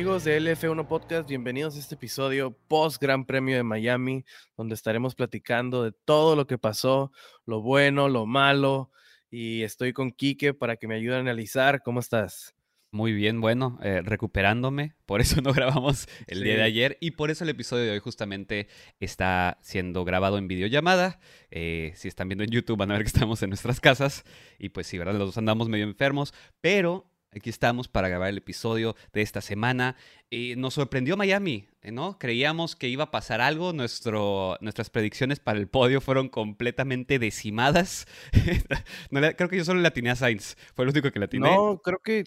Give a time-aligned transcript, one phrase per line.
[0.00, 4.24] Amigos de LF1 Podcast, bienvenidos a este episodio post Gran Premio de Miami,
[4.56, 7.12] donde estaremos platicando de todo lo que pasó,
[7.44, 8.90] lo bueno, lo malo,
[9.30, 11.82] y estoy con Quique para que me ayude a analizar.
[11.82, 12.54] ¿Cómo estás?
[12.92, 17.30] Muy bien, bueno, eh, recuperándome, por eso no grabamos el día de ayer y por
[17.30, 18.68] eso el episodio de hoy justamente
[19.00, 21.20] está siendo grabado en videollamada.
[21.50, 24.24] Eh, si están viendo en YouTube van a ver que estamos en nuestras casas
[24.58, 25.12] y pues sí, ¿verdad?
[25.12, 26.32] Los dos andamos medio enfermos,
[26.62, 29.96] pero Aquí estamos para grabar el episodio de esta semana.
[30.30, 32.18] y nos sorprendió Miami, ¿no?
[32.18, 33.72] Creíamos que iba a pasar algo.
[33.72, 38.06] Nuestro, nuestras predicciones para el podio fueron completamente decimadas.
[39.10, 40.56] creo que yo solo latiné a Sainz.
[40.74, 41.50] Fue el único que latiné.
[41.50, 42.24] No, creo que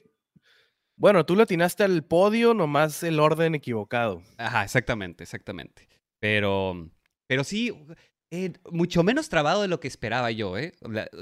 [0.95, 4.22] bueno, tú le atinaste al podio, nomás el orden equivocado.
[4.38, 5.88] Ajá, exactamente, exactamente.
[6.20, 6.90] Pero,
[7.28, 7.73] pero sí,
[8.32, 10.73] eh, mucho menos trabado de lo que esperaba yo, ¿eh?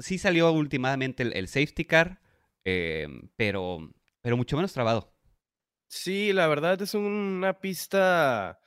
[0.02, 2.22] sí salió últimamente el, safety car,
[2.66, 3.90] eh, pero,
[4.22, 5.14] pero mucho menos trabado.
[5.88, 8.59] Sí, la verdad es una pista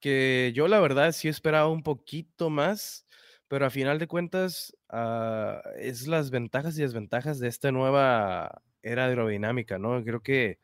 [0.00, 3.06] que yo la verdad sí esperaba un poquito más,
[3.48, 9.06] pero a final de cuentas ah, es las ventajas y desventajas de esta nueva era
[9.06, 10.04] aerodinámica, ¿no?
[10.04, 10.58] Creo que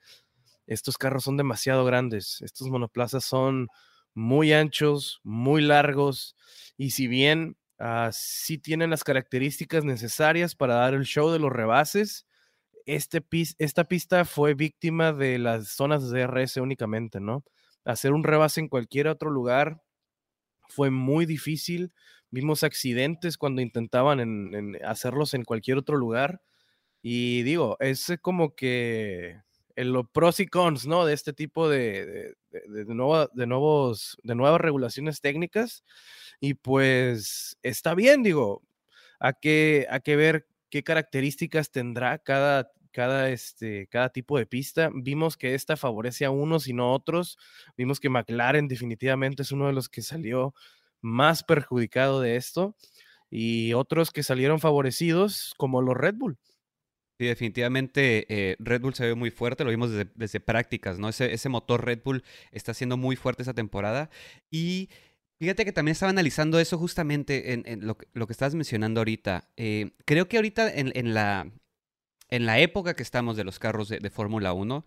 [0.67, 3.69] estos carros son demasiado grandes, estos monoplazas son
[4.15, 6.37] muy anchos, muy largos,
[6.77, 11.51] y si bien uh, sí tienen las características necesarias para dar el show de los
[11.53, 12.27] rebases,
[12.95, 13.25] este
[13.59, 17.45] esta pista fue víctima de las zonas de DRS únicamente, ¿no?
[17.85, 19.83] Hacer un rebase en cualquier otro lugar
[20.69, 21.93] fue muy difícil.
[22.31, 26.43] Vimos accidentes cuando intentaban hacerlos en cualquier otro lugar.
[27.03, 29.41] Y digo, es como que
[29.77, 31.07] en los pros y cons, ¿no?
[31.07, 35.85] De este tipo de, de, de, de, nuevos, de nuevas regulaciones técnicas.
[36.41, 38.63] Y pues está bien, digo,
[39.19, 44.91] hay que, a que ver qué características tendrá cada, cada, este, cada tipo de pista.
[44.95, 47.39] Vimos que esta favorece a unos y no a otros.
[47.77, 50.55] Vimos que McLaren definitivamente es uno de los que salió
[51.01, 52.77] más perjudicado de esto.
[53.31, 56.39] Y otros que salieron favorecidos, como los Red Bull.
[57.21, 61.11] Sí, definitivamente eh, Red Bull se ve muy fuerte, lo vimos desde, prácticas, ¿no?
[61.11, 64.09] Ese, ese, motor Red Bull está siendo muy fuerte esta temporada.
[64.51, 64.89] Y
[65.39, 69.51] fíjate que también estaba analizando eso justamente en, lo, lo, que estabas mencionando ahorita.
[69.59, 71.51] Eh, creo que ahorita en, la,
[72.31, 74.85] en la época que estamos de los carros de, de Fórmula 1,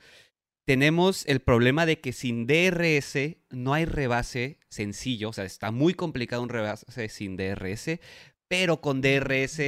[0.65, 3.17] tenemos el problema de que sin DRS
[3.49, 7.99] no hay rebase sencillo, o sea, está muy complicado un rebase sin DRS,
[8.47, 9.61] pero con DRS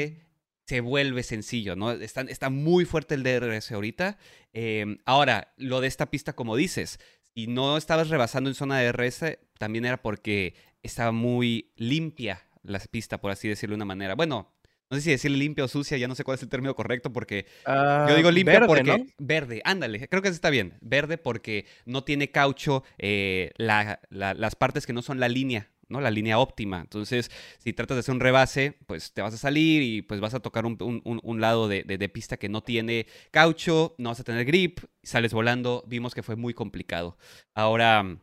[0.68, 1.92] se vuelve sencillo, ¿no?
[1.92, 4.18] Está, está muy fuerte el DRS ahorita.
[4.54, 7.00] Em, ahora, lo de esta pista, como dices,
[7.36, 12.80] si no estabas rebasando en zona de DRS, también era porque estaba muy limpia la
[12.80, 14.16] pista, por así decirlo de una manera.
[14.16, 14.55] Bueno,
[14.96, 17.12] no sé si decirle limpia o sucia, ya no sé cuál es el término correcto,
[17.12, 22.04] porque yo digo ah, limpia porque verde, ándale, creo que está bien, verde porque no
[22.04, 26.02] tiene caucho eh, las partes que no son la línea ¿no?
[26.02, 26.82] La línea óptima.
[26.82, 30.34] Entonces, si tratas de hacer un rebase, pues te vas a salir y pues vas
[30.34, 34.80] a tocar un, lado de, pista que no tiene caucho, no vas a tener grip,
[35.04, 35.84] sales volando.
[35.88, 37.18] Vimos que fue muy complicado.
[37.54, 38.18] Ahora,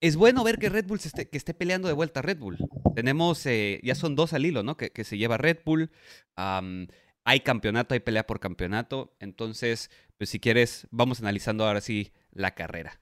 [0.00, 2.58] es bueno ver que Red Bull esté, que esté peleando de vuelta a Red Bull.
[2.94, 4.76] Tenemos, eh, ya son dos al hilo, ¿no?
[4.76, 5.90] Que, se lleva Red Bull.
[6.36, 9.16] hay campeonato, hay pelea por campeonato.
[9.20, 13.00] Entonces, pues si quieres, vamos analizando ahora sí la carrera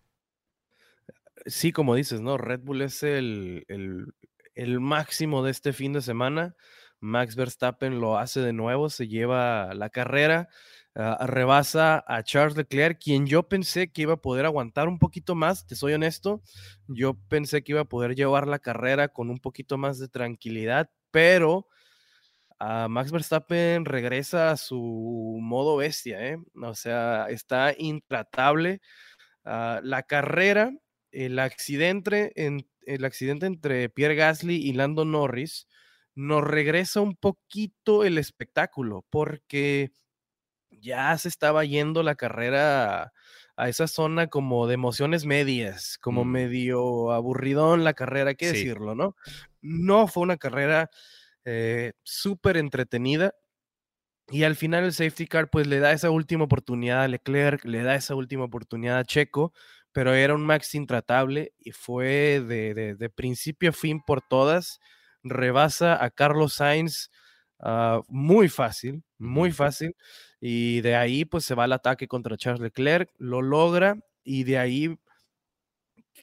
[1.47, 2.39] sí, como dices, ¿no?
[2.39, 3.65] Red Bull es el,
[4.55, 6.57] el, máximo de este fin de semana.
[7.01, 10.49] Max Verstappen lo hace de nuevo, se lleva la carrera,
[10.95, 15.35] ah, rebasa a Charles Leclerc, quien yo pensé que iba a poder aguantar un poquito
[15.35, 16.43] más, te soy honesto,
[16.89, 20.91] yo pensé que iba a poder llevar la carrera con un poquito más de tranquilidad,
[21.11, 21.69] pero
[22.59, 26.39] ah, Max Verstappen regresa a su modo bestia, ¿eh?
[26.63, 28.81] O sea, está intratable.
[29.45, 30.73] Ah, la carrera
[31.15, 35.69] el accidente, en, el accidente entre Pierre Gasly y Lando Norris
[36.15, 39.93] nos regresa un poquito el espectáculo, porque
[40.85, 43.13] ya se estaba yendo la carrera
[43.57, 46.29] a, esa zona como de emociones medias, como mm.
[46.29, 49.17] medio aburridón la carrera, hay que decirlo, ¿no?
[49.63, 50.91] No fue una carrera
[51.45, 53.35] eh, súper entretenida.
[54.29, 57.83] Y al final el safety car pues le da esa última oportunidad a Leclerc, le
[57.83, 59.53] da esa última oportunidad a Checo,
[59.93, 64.81] pero era un Max intratable y fue de, principio a fin por todas.
[65.23, 67.11] Rebasa a Carlos Sainz
[67.61, 69.95] ah, muy fácil, muy fácil.
[70.47, 74.59] Y de ahí pues se va al ataque contra Charles Leclerc, lo logra y de
[74.59, 74.99] ahí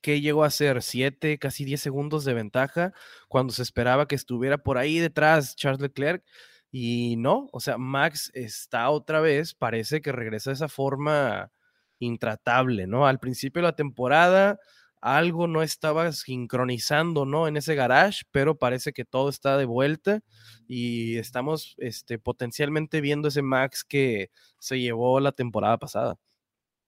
[0.04, 0.84] ¿qué llegó a ser?
[0.84, 2.94] Siete, casi diez segundos de ventaja
[3.30, 6.24] cuando se esperaba que estuviera por ahí detrás Charles Leclerc.
[6.70, 11.52] Y no, o sea, Max está otra vez, parece que regresa de esa forma
[11.98, 13.08] intratable, ¿no?
[13.08, 14.60] Al principio de la temporada
[15.02, 17.48] algo no estaba sincronizando, ¿no?
[17.48, 20.22] En ese garage, pero parece que todo está de vuelta
[20.68, 26.18] y estamos este, potencialmente viendo ese Max que se llevó la temporada pasada.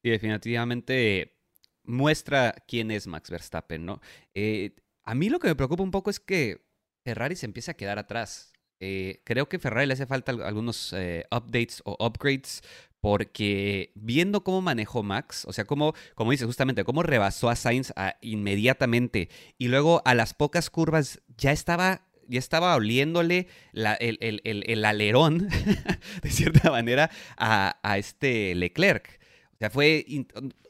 [0.04, 1.38] Y definitivamente
[1.84, 4.02] muestra quién es Max Verstappen, ¿no?
[4.34, 6.66] Eh, a mí lo que me preocupa un poco es que
[7.04, 8.54] Ferrari se empieza a quedar atrás.
[8.80, 12.62] Eh, creo que Ferrari le hace falta algunos eh, updates o upgrades
[13.04, 17.92] porque viendo cómo manejó Max, o sea, cómo, como dices justamente, cómo rebasó a Sainz
[17.98, 19.28] ah, inmediatamente
[19.58, 25.50] y luego a las pocas curvas ya estaba, ya estaba oliéndole el, alerón,
[26.24, 29.20] de cierta manera, a, este Leclerc.
[29.56, 30.06] O sea, fue,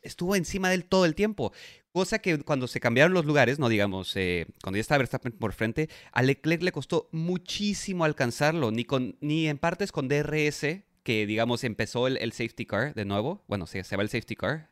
[0.01, 1.53] estuvo encima de él todo el tiempo.
[1.91, 5.53] Cosa que cuando se cambiaron los lugares, no digamos, eh, cuando ya estaba Verstappen por
[5.53, 11.26] frente, a Leclerc le costó muchísimo alcanzarlo, ni, con, ni en partes con DRS, que,
[11.26, 14.72] digamos, empezó el, safety car de nuevo, bueno, se, se va el safety car,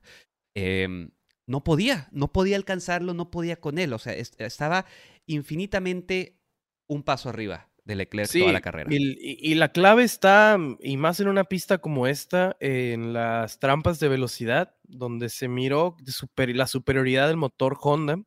[0.56, 1.12] em,
[1.48, 4.86] no podía, no podía alcanzarlo, no podía con él, o sea, estaba
[5.26, 6.40] infinitamente
[6.88, 8.90] un paso arriba de Leclerc toda la carrera.
[8.92, 14.08] Y, la clave está, y más en una pista como esta, en las trampas de
[14.08, 15.96] velocidad, donde se miró
[16.36, 18.22] la superioridad del motor Honda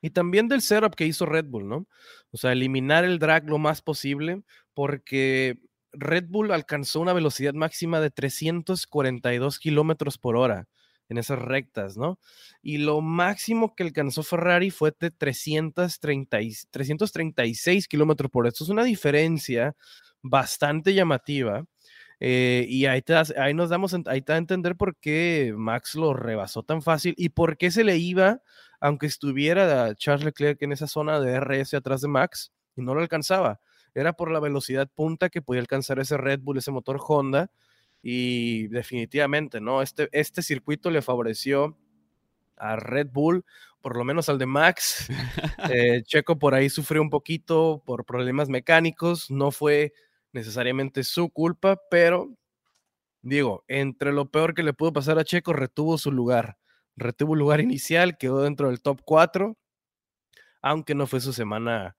[0.00, 1.88] y también del setup que hizo Red Bull, ¿no?
[2.30, 4.42] O sea, eliminar el drag lo más posible,
[4.74, 5.58] porque
[5.92, 10.68] Red Bull alcanzó una velocidad máxima de 342 kilómetros por hora
[11.08, 12.18] en esas rectas, ¿no?
[12.62, 16.38] Y lo máximo que alcanzó Ferrari fue de 330,
[16.70, 18.50] 336 kilómetros por hora.
[18.50, 19.74] Esto es una diferencia
[20.22, 21.64] bastante llamativa.
[22.20, 23.02] Eh, y ahí,
[23.38, 27.30] ahí nos damos, ahí te a entender por qué Max lo rebasó tan fácil y
[27.30, 28.42] por qué se le iba,
[28.80, 33.00] aunque estuviera Charles Leclerc en esa zona de RS atrás de Max, y no lo
[33.00, 33.60] alcanzaba
[33.94, 37.50] era por la velocidad punta que podía alcanzar ese Red Bull, ese motor Honda.
[38.02, 39.82] Y definitivamente, ¿no?
[39.82, 41.76] Este, este circuito le favoreció
[42.56, 43.44] a Red Bull,
[43.80, 45.08] por lo menos al de Max.
[45.70, 49.92] Eh, Checo por ahí sufrió un poquito por problemas mecánicos, no fue
[50.32, 52.30] necesariamente su culpa, pero
[53.22, 56.56] digo, entre lo peor que le pudo pasar a Checo, retuvo su lugar,
[56.96, 59.58] retuvo el lugar inicial, quedó dentro del top 4,
[60.62, 61.96] aunque no fue su semana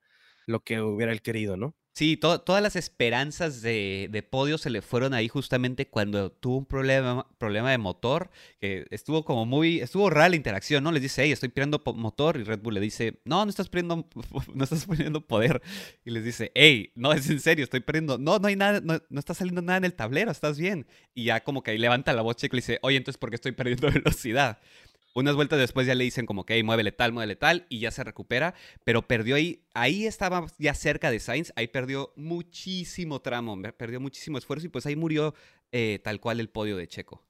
[0.47, 1.75] lo que hubiera él querido, ¿no?
[1.99, 7.27] Sí, todas las esperanzas de, podio se le fueron ahí justamente cuando tuvo un problema,
[7.37, 8.29] problema de motor,
[8.61, 10.93] que estuvo como muy, estuvo rara la interacción, ¿no?
[10.93, 14.07] Les dice, hey, estoy perdiendo motor, y Red Bull le dice, no, no estás perdiendo,
[14.53, 15.61] no estás perdiendo poder.
[16.05, 19.01] Y les dice, hey, no, es en serio, estoy perdiendo, no, no hay nada, no,
[19.09, 20.87] no está saliendo nada en el tablero, estás bien.
[21.13, 23.29] Y ya como que ahí levanta la voz Checo y le dice, oye, entonces, ¿por
[23.29, 24.59] qué estoy perdiendo velocidad?
[25.13, 27.91] Unas vueltas después ya le dicen como que, hey, muévele tal, muévele tal, y ya
[27.91, 28.53] se recupera,
[28.83, 34.37] pero perdió ahí, ahí estaba ya cerca de Sainz, ahí perdió muchísimo tramo, perdió muchísimo
[34.37, 35.33] esfuerzo y pues ahí murió
[35.71, 37.25] eh, tal cual el podio de Checo.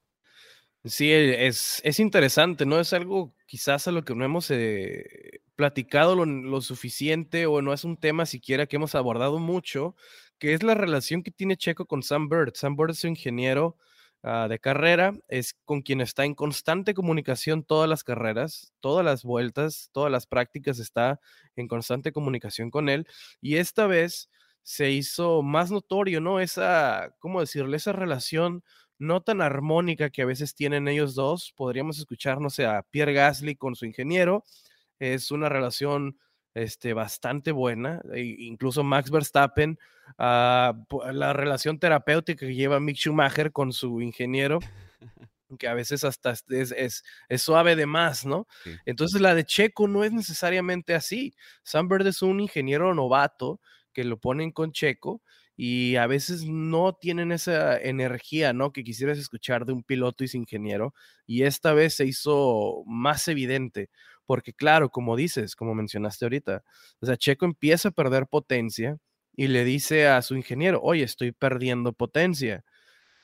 [0.86, 2.80] Sí, es, es interesante, ¿no?
[2.80, 7.74] Es algo quizás a lo que no hemos eh, platicado lo, lo, suficiente o no
[7.74, 9.96] es un tema siquiera que hemos abordado mucho,
[10.38, 12.54] que es la relación que tiene Checo con Sam Bird.
[12.56, 13.78] Sam Bird es su ingeniero
[14.24, 19.24] Ah, de carrera, es con quien está en constante comunicación todas las carreras, todas las
[19.24, 21.22] vueltas, todas las prácticas, está
[21.56, 23.08] en constante comunicación con él.
[23.40, 24.30] Y esta vez
[24.62, 26.42] se hizo más notorio, ¿no?
[26.42, 27.78] Esa, ¿cómo decirle?
[27.78, 28.62] Esa relación
[28.98, 31.54] no tan armónica que a veces tienen ellos dos.
[31.56, 34.44] Podríamos escuchar, no a Pierre Gasly con su ingeniero.
[35.00, 36.20] Es una relación
[36.54, 38.02] este, bastante buena.
[38.14, 39.78] E incluso Max Verstappen,
[40.18, 40.74] ah,
[41.12, 44.60] la relación terapéutica que lleva Mick Schumacher con su ingeniero,
[45.58, 48.48] que a veces hasta es, es, es suave de más, ¿no?
[48.86, 51.34] Entonces la de Checo no es necesariamente así.
[51.64, 53.60] Sam Bird es un ingeniero novato
[53.94, 55.22] que lo ponen con Checo
[55.62, 58.72] y a veces no tienen esa energía, ¿no?
[58.72, 60.94] Que quisieras escuchar de un piloto y su ingeniero.
[61.26, 63.90] Y esta vez se hizo más evidente
[64.30, 66.64] porque claro, como dices, como mencionaste ahorita,
[67.02, 69.00] o sea, Checo empieza a perder potencia
[69.36, 72.64] y le dice a su ingeniero, oye, estoy perdiendo potencia.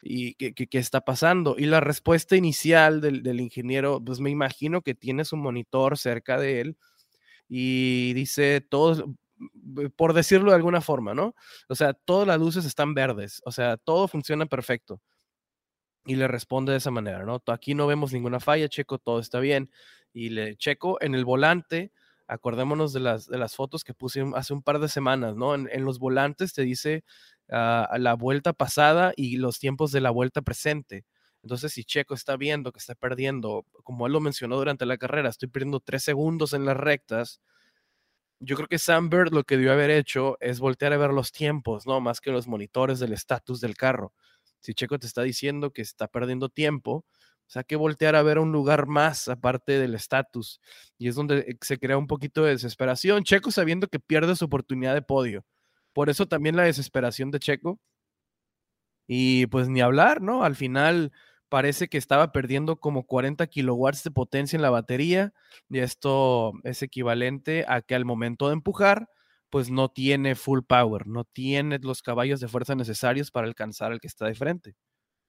[0.01, 1.57] ¿Y qué, qué, está pasando?
[1.59, 6.39] Y la respuesta inicial del, del, ingeniero, pues me imagino que tiene su monitor cerca
[6.39, 6.77] de él
[7.47, 9.05] y dice, todos,
[9.95, 11.35] por decirlo de alguna forma, ¿no?
[11.69, 15.03] O sea, todas las luces están verdes, o sea, todo funciona perfecto.
[16.07, 17.43] Y le responde de esa manera, ¿no?
[17.45, 19.69] Aquí no vemos ninguna falla, Checo, todo está bien
[20.15, 21.91] y le checo en el volante.
[22.25, 25.53] Acordémonos de las, de las fotos que puse hace un par de semanas, ¿no?
[25.53, 27.03] En, los volantes te dice
[27.51, 31.05] ah, la vuelta pasada y los tiempos de la vuelta presente.
[31.43, 35.29] Entonces, si Checo está viendo que está perdiendo, como él lo mencionó durante la carrera,
[35.29, 37.41] estoy perdiendo tres segundos en las rectas,
[38.39, 41.31] yo creo que Sam Bird lo que debió haber hecho es voltear a ver los
[41.31, 41.99] tiempos, ¿no?
[41.99, 44.13] Más que los monitores del estatus del carro.
[44.61, 47.05] Si Checo te está diciendo que está perdiendo tiempo,
[47.47, 50.59] O sea, que voltear a ver a un lugar más aparte del estatus.
[50.97, 53.23] Y es donde eh, se crea un poquito de desesperación.
[53.23, 55.45] Checo sabiendo que pierde su oportunidad de podio.
[55.93, 57.79] Por eso también la desesperación de Checo.
[59.07, 60.43] Y pues ni hablar, ¿no?
[60.43, 61.11] Al final
[61.49, 65.33] parece que estaba perdiendo como 40 kilowatts de potencia en la batería.
[65.69, 69.09] Y esto es equivalente a que al momento de empujar,
[69.49, 73.99] pues no tiene full power, no tiene los caballos de fuerza necesarios para alcanzar al
[74.01, 74.75] que está de frente.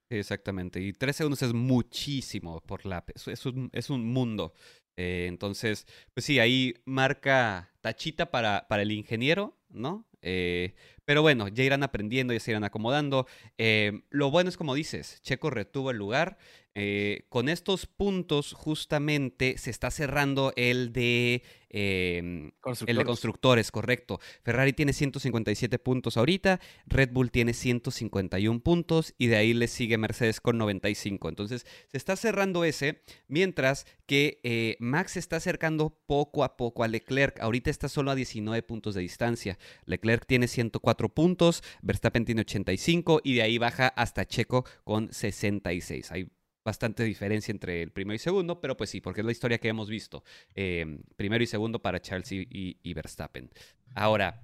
[0.09, 0.81] Exactamente.
[0.81, 3.11] Y tres segundos es muchísimo por lap.
[3.15, 4.53] Es, un, es un mundo.
[4.97, 10.07] Eh, entonces, pues sí, ahí marca tachita para, para el ingeniero, ¿no?
[10.23, 13.27] Eh, pero bueno, ya irán aprendiendo, ya se irán acomodando.
[13.59, 16.39] Eh, lo bueno es como dices, Checo retuvo el lugar.
[16.78, 22.52] Eh, con estos puntos justamente se está cerrando el de, em,
[22.87, 24.21] el de constructores, correcto.
[24.42, 29.97] Ferrari tiene 157 puntos ahorita, Red Bull tiene 151 puntos y de ahí le sigue
[29.97, 31.30] Mercedes con 95.
[31.30, 36.85] Entonces se está cerrando ese, mientras que eh, Max se está acercando poco a poco
[36.85, 37.40] a Leclerc.
[37.40, 39.59] Ahorita está solo a 19 puntos de distancia.
[39.87, 46.12] Leclerc tiene 104 puntos, Verstappen tiene 85 y de ahí baja hasta Checo con 66.
[46.12, 46.28] Hay
[46.66, 49.68] bastante diferencia entre el primero y segundo, pero pues sí, porque es la historia que
[49.68, 50.25] hemos visto.
[50.52, 53.49] Em, primero y segundo para Charles y, Verstappen.
[53.94, 54.42] Ahora,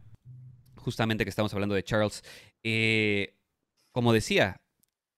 [0.77, 2.23] justamente que estamos hablando de Charles,
[2.63, 3.41] eh,
[3.91, 4.63] como decía,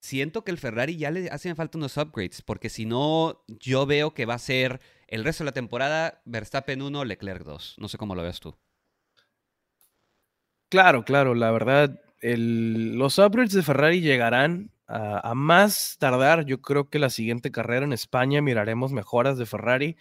[0.00, 4.14] siento que el Ferrari ya le hacen falta unos upgrades, porque si no, yo veo
[4.14, 7.76] que va a ser el resto de la temporada Verstappen 1, Leclerc 2.
[7.78, 8.56] No sé cómo lo ves tú.
[10.70, 16.98] Claro, claro, la verdad, los upgrades de Ferrari llegarán a, más tardar, yo creo que
[16.98, 19.96] la siguiente carrera en España miraremos mejoras de Ferrari.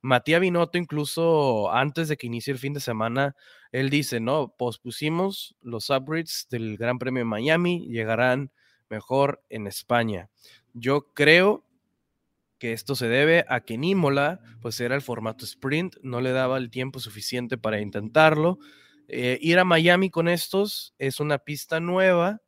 [0.00, 3.34] Matías Binotto, incluso antes de que inicie el fin de semana,
[3.72, 8.52] él dice, no, pospusimos los upgrades del Gran Premio de Miami, llegarán
[8.88, 10.30] mejor en España.
[10.72, 11.64] Yo creo
[12.58, 13.82] que esto se debe a que en
[14.60, 18.58] pues era el formato sprint, no le daba el tiempo suficiente para intentarlo.
[19.06, 22.42] Eh, ir a Miami con estos es una pista nueva,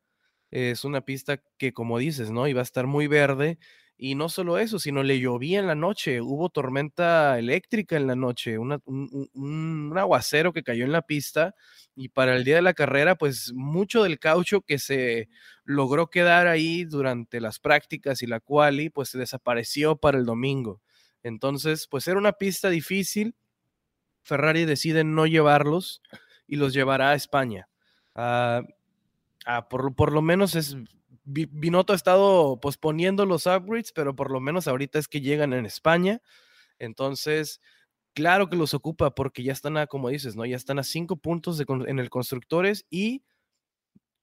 [0.50, 2.48] es una pista que, como dices, ¿no?
[2.48, 3.58] Iba a estar muy verde.
[4.02, 8.16] Y no solo eso, sino le llovía en la noche, hubo tormenta eléctrica en la
[8.16, 11.54] noche, un, aguacero que cayó en la pista
[11.94, 15.28] y para el día de la carrera, pues mucho del caucho que se
[15.64, 20.80] logró quedar ahí durante las prácticas y la quali, pues se desapareció para el domingo.
[21.22, 23.34] Entonces, pues era una pista difícil.
[24.22, 26.00] Ferrari decide no llevarlos
[26.46, 27.68] y los llevará a España.
[28.14, 28.62] Ah,
[29.46, 30.76] Ah, por, lo menos es.
[31.24, 35.66] Binotto ha estado posponiendo los upgrades, pero por lo menos ahorita es que llegan en
[35.66, 36.20] España.
[36.78, 37.60] Entonces,
[38.14, 40.44] claro que los ocupa porque ya están a, como dices, ¿no?
[40.44, 43.24] Ya están a cinco puntos en el constructores y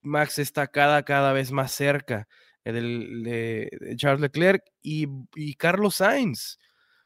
[0.02, 2.28] Max está cada, cada vez más cerca
[2.72, 6.60] de, Charles Leclerc y, Carlos Sainz,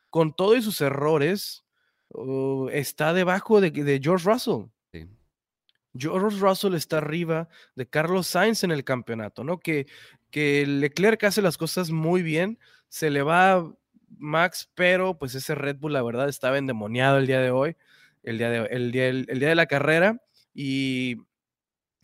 [0.09, 1.63] con todos sus errores,
[2.09, 4.65] uh, está debajo de, George Russell.
[5.93, 9.59] George Russell está arriba de Carlos Sainz en el campeonato, ¿no?
[9.59, 9.87] Que,
[10.29, 13.73] que Leclerc hace las cosas muy bien, se le va
[14.17, 17.75] Max, pero pues ese Red Bull, la verdad, estaba endemoniado el día de hoy,
[18.23, 20.21] el día de, el día, el, día de la carrera,
[20.53, 21.17] y,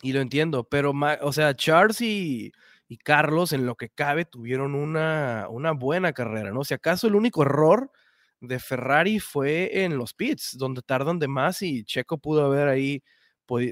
[0.02, 2.52] y, lo entiendo, pero, o sea, Charles y,
[2.88, 6.64] y, Carlos, en lo que cabe, tuvieron una, una buena carrera, ¿no?
[6.64, 7.92] Si acaso el único error
[8.40, 13.04] de Ferrari fue en los pits, donde tardan de más y Checo pudo haber ahí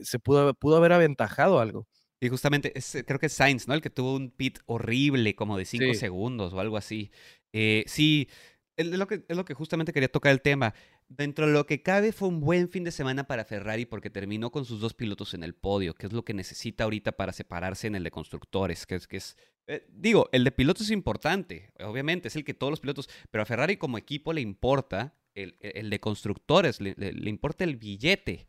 [0.04, 1.88] se pudo, pudo haber aventajado algo.
[2.20, 2.74] Y justamente,
[3.06, 3.74] creo que es Sainz, ¿no?
[3.74, 7.12] El que tuvo un pit horrible, como de 5 segundos o algo así.
[7.54, 8.30] Eh, sí,
[8.78, 10.74] es lo, que, es lo que justamente quería tocar el tema.
[11.08, 14.52] Dentro de lo que cabe, fue un buen fin de semana para Ferrari porque terminó
[14.52, 17.88] con sus dos pilotos en el podio, que es lo que necesita ahorita para separarse
[17.88, 21.72] en el de constructores, que es, que es eh, digo, el de pilotos es importante,
[21.80, 25.90] obviamente, es el que todos los pilotos, pero a Ferrari como equipo le importa el,
[25.90, 26.96] de constructores, le,
[27.30, 28.48] importa el billete.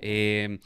[0.00, 0.58] Eh,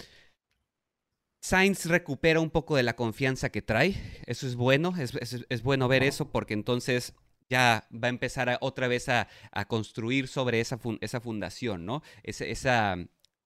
[1.41, 6.05] Sainz recupera un poco de la confianza que trae, eso es bueno, es, bueno ver
[6.05, 7.15] eso porque entonces
[7.51, 9.29] ya va a empezar otra vez a,
[9.67, 12.03] construir sobre esa, esa fundación, ¿no?
[12.23, 12.97] esa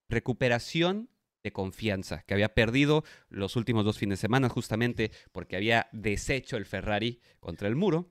[0.08, 1.08] recuperación
[1.42, 6.56] de confianza que había perdido los últimos dos fines de semana justamente porque había deshecho
[6.56, 8.10] el Ferrari contra el muro.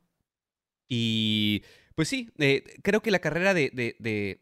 [0.87, 1.63] Y
[1.95, 4.41] pues sí, eh, creo que la carrera de, de,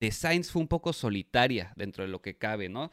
[0.00, 2.90] de, Sainz fue un poco solitaria dentro de lo que cabe, ¿no?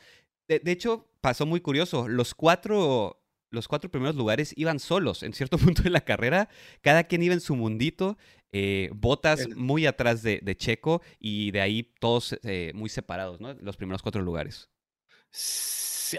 [0.48, 2.08] De, hecho, pasó muy curioso.
[2.08, 6.50] Los cuatro, los cuatro primeros lugares iban solos en cierto punto de la carrera.
[6.82, 8.18] Cada quien iba en su mundito.
[8.58, 13.54] Eh, botas muy atrás de, Checo y de ahí todos eh, muy separados, ¿no?
[13.56, 14.70] Los primeros cuatro lugares.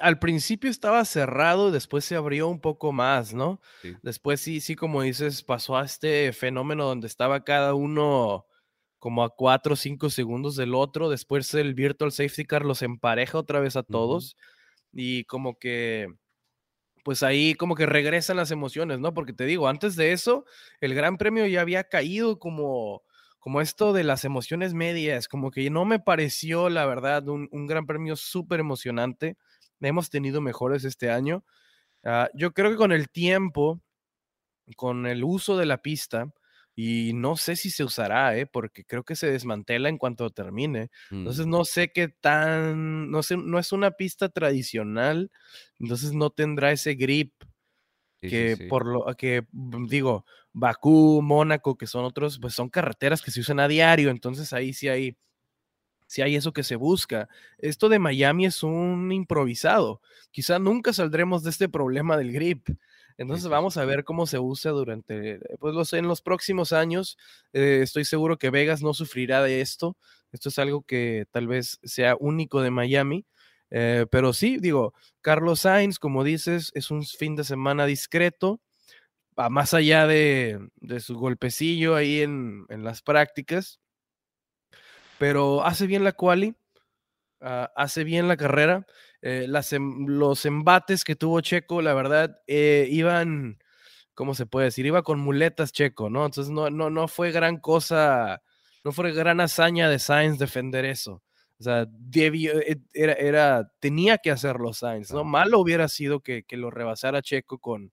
[0.01, 3.61] Al principio estaba cerrado, después se abrió un poco más, ¿no?
[3.83, 3.97] Sí.
[4.03, 8.47] Después sí, sí, como dices, pasó a este fenómeno donde estaba cada uno
[8.99, 11.09] como a cuatro o cinco segundos del otro.
[11.09, 14.37] Después el Virtual Safety Car los empareja otra vez a todos
[14.93, 16.09] y como que,
[17.05, 19.15] pues ahí como que regresan las emociones, ¿no?
[19.15, 20.45] Porque te digo, antes de eso,
[20.81, 23.03] el Gran Premio ya había caído como,
[23.39, 27.67] como esto de las emociones medias, como que no me pareció, la verdad, un, un
[27.69, 29.37] Gran Premio súper emocionante.
[29.81, 31.45] Hemos tenido mejores este año.
[32.05, 33.83] Ah, yo creo que con el tiempo,
[34.77, 36.33] con el uso de la pista,
[36.75, 38.47] y no sé si se usará, ¿eh?
[38.47, 40.91] porque creo que se desmantela en cuanto termine.
[41.23, 45.31] Entonces Mm, no sé qué tan, no sé, no es una pista tradicional,
[45.79, 47.33] entonces no tendrá ese grip
[48.23, 48.57] sí, que sí.
[48.59, 53.41] por lo que mm, digo, Bakú, Mónaco, que son otros, pues son carreteras que se
[53.41, 55.17] usan a diario, entonces ahí sí hay
[56.07, 57.29] si hay eso que se busca.
[57.59, 60.01] Esto de Miami es un improvisado.
[60.31, 62.69] Quizá nunca saldremos de este problema del grip.
[63.19, 67.17] Entonces vamos a ver cómo se usa durante, pues los, en los próximos años.
[67.53, 69.97] Eh, estoy seguro que Vegas no sufrirá de esto.
[70.33, 73.25] Esto es algo que tal vez sea único de Miami.
[73.71, 78.61] Eh, pero sí, digo, Carlos Sainz, como dices, es un fin de semana discreto,
[79.39, 83.81] va más allá de, de su golpecillo ahí en, en las prácticas,
[85.19, 86.55] pero hace bien la quali,
[87.41, 88.87] Ah, hace bien la carrera.
[89.23, 93.59] Eh, las em- los embates que tuvo Checo, la verdad, eh, iban,
[94.15, 94.87] ¿cómo se puede decir?
[94.87, 96.27] Iba con muletas Checo, ¿no?
[96.27, 98.43] Entonces no, no, no fue gran cosa,
[98.85, 101.23] no fue gran hazaña de Sainz defender eso.
[101.59, 105.25] O sea, debió- e- era, era, tenía que hacerlo Sainz, ¿no?
[105.25, 107.93] Malo hubiera sido que, que lo rebasara Checo con,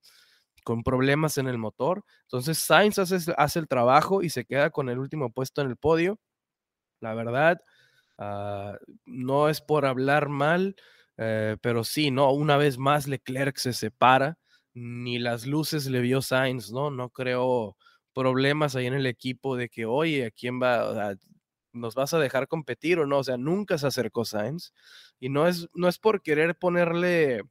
[0.64, 2.04] con problemas en el motor.
[2.24, 5.78] Entonces Sainz hace, hace el trabajo y se queda con el último puesto en el
[5.78, 6.20] podio.
[7.04, 7.62] La verdad,
[8.18, 10.76] Ah, no es por hablar mal,
[11.18, 12.32] eh, pero sí, ¿no?
[12.34, 14.38] Una vez más Leclerc se separa,
[14.74, 16.92] ni las luces le vio Sainz, ¿no?
[16.92, 17.78] No creo
[18.14, 20.86] problemas ahí en el equipo de que, oye, ¿a quién va?
[20.90, 21.16] O sea,
[21.74, 23.20] ¿Nos vas a dejar competir o no?
[23.20, 24.74] O sea, nunca se acercó Sainz.
[25.20, 27.42] Y no es, no es por querer ponerle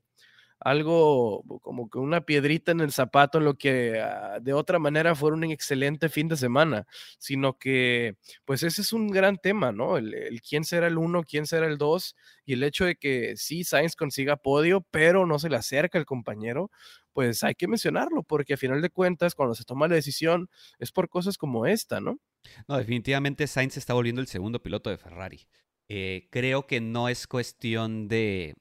[0.64, 5.36] algo como que una piedrita en el zapato lo que uh, de otra manera fuera
[5.36, 6.86] un excelente fin de semana,
[7.18, 9.96] sino que pues ese es un gran tema, ¿no?
[9.96, 13.36] El, el quién será el uno, quién será el dos y el hecho de que
[13.36, 16.70] sí, Sainz consiga podio, pero no se le acerca el compañero,
[17.12, 20.48] pues hay que mencionarlo, porque a final de cuentas, cuando se toma la decisión,
[20.78, 22.18] es por cosas como esta, ¿no?
[22.66, 25.46] No, definitivamente Sainz está volviendo el segundo piloto de Ferrari.
[25.88, 28.54] Eh, creo que no es cuestión de,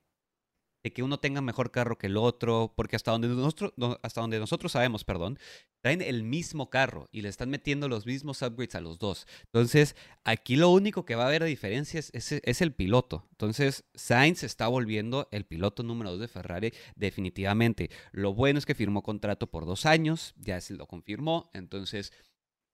[0.84, 4.22] de que uno tenga mejor carro que el otro, porque hasta donde nosotros, no, hasta
[4.22, 5.38] donde nosotros sabemos, perdón,
[5.82, 9.28] traen el mismo carro y le están metiendo los mismos upgrades a los dos.
[9.46, 13.28] Entonces, aquí lo único que va a haber de diferencia es, es, el piloto.
[13.32, 17.90] Entonces, Sainz está volviendo el piloto número dos de Ferrari definitivamente.
[18.12, 22.12] Lo bueno es que firmó contrato por dos años, ya se lo confirmó, entonces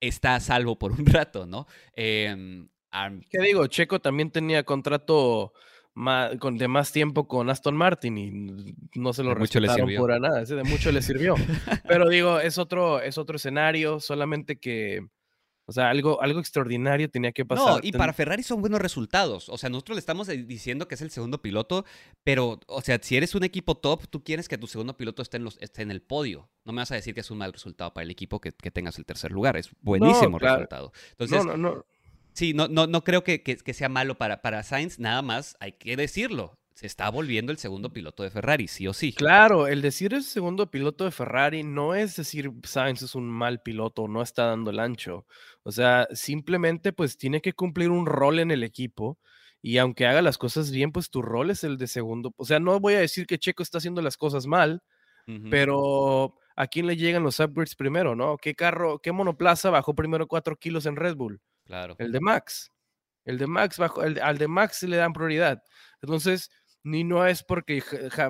[0.00, 1.66] está a salvo por un rato, ¿no?
[1.96, 2.68] Um,
[3.28, 3.66] ¿Qué digo?
[3.66, 5.52] Checo también tenía contrato
[5.98, 10.20] más, con, de más tiempo con Aston Martin y no se lo de respetaron por
[10.20, 11.34] nada, ese de mucho le sirvió.
[11.88, 15.04] Pero digo, es otro, es otro escenario, solamente que,
[15.66, 17.66] o sea, algo, algo extraordinario tenía que pasar.
[17.66, 19.48] No, y para Ferrari son buenos resultados.
[19.48, 21.84] O sea, nosotros le estamos diciendo que es el segundo piloto,
[22.22, 25.38] pero, o sea, si eres un equipo top, tú quieres que tu segundo piloto esté
[25.38, 26.48] en, los, esté en el podio.
[26.64, 28.70] No me vas a decir que es un mal resultado para el equipo que, que
[28.70, 29.56] tengas el tercer lugar.
[29.56, 30.56] Es buenísimo no, claro.
[30.58, 30.92] resultado.
[31.10, 31.84] Entonces, no, no, no.
[32.38, 35.56] Sí, no, no, no creo que, que, que, sea malo para, para Sainz, nada más
[35.58, 36.56] hay que decirlo.
[36.72, 39.12] Se está volviendo el segundo piloto de Ferrari, sí o sí.
[39.12, 43.60] Claro, el decir el segundo piloto de Ferrari no es decir Sainz es un mal
[43.60, 45.26] piloto, no está dando el ancho.
[45.64, 49.18] O sea, simplemente pues tiene que cumplir un rol en el equipo
[49.60, 52.32] y aunque haga las cosas bien, pues tu rol es el de segundo.
[52.36, 54.80] O sea, no voy a decir que Checo está haciendo las cosas mal,
[55.26, 55.50] uh -huh.
[55.50, 58.36] pero ¿a quién le llegan los upgrades primero, no?
[58.36, 61.40] ¿Qué carro, qué monoplaza bajó primero cuatro kilos en Red Bull?
[61.98, 62.72] El de Max.
[63.24, 65.62] El de Max bajo, el, al de Max le dan prioridad.
[66.00, 66.50] Entonces,
[66.82, 67.82] ni no es porque,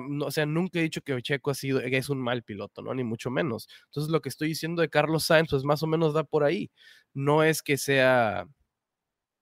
[0.09, 2.93] no, o sea, nunca he dicho que Checo ha sido, es un mal piloto, ¿no?
[2.93, 3.69] Ni mucho menos.
[3.85, 6.71] Entonces, lo que estoy diciendo de Carlos Sainz, pues más o menos da por ahí.
[7.13, 8.45] No es que sea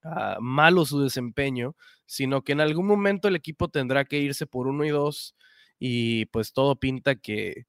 [0.03, 4.67] uh, malo su desempeño, sino que en algún momento el equipo tendrá que irse por
[4.67, 5.35] uno y dos
[5.79, 7.65] y pues todo pinta que,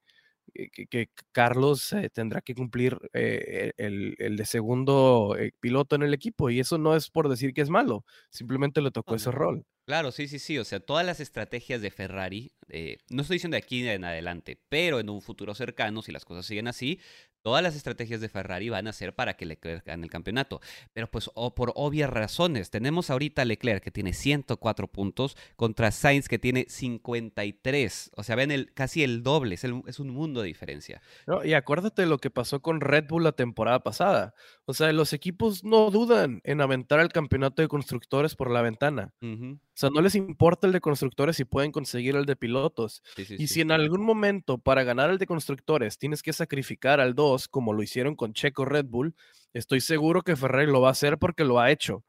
[0.73, 6.03] que, que Carlos eh, tendrá que cumplir eh, el, el, de segundo eh, piloto en
[6.03, 9.17] el equipo y eso no es por decir que es malo, simplemente le tocó no,
[9.17, 9.65] ese rol.
[9.89, 10.59] Claro, sí, sí, sí.
[10.59, 14.61] O sea, todas las estrategias de Ferrari, eh, no estoy diciendo de aquí en adelante,
[14.69, 17.01] pero en un futuro cercano, si las cosas siguen así,
[17.49, 20.61] todas las estrategias de Ferrari van a ser para que Leclerc gane el campeonato.
[20.93, 26.29] Pero pues por obvias razones, tenemos ahorita a Leclerc que tiene 104 puntos contra Sainz
[26.29, 28.11] que tiene 53.
[28.17, 31.01] O sea, ven el, casi el doble, es, es un mundo de diferencia.
[31.43, 34.35] y acuérdate de lo que pasó con Red Bull la temporada pasada.
[34.67, 39.15] O sea, los equipos no dudan en aventar el campeonato de constructores por la ventana.
[39.23, 43.03] O sea, no les importa el de constructores si pueden conseguir el de pilotos.
[43.17, 47.38] y si en algún momento para ganar el de constructores tienes que sacrificar al 2,
[47.47, 49.15] como lo hicieron con Checo Red Bull,
[49.53, 52.05] estoy seguro que Ferrari lo va a hacer porque lo ha hecho.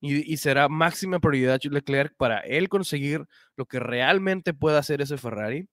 [0.00, 5.66] Y, será máxima prioridad Leclerc para él conseguir lo que realmente pueda hacer ese Ferrari.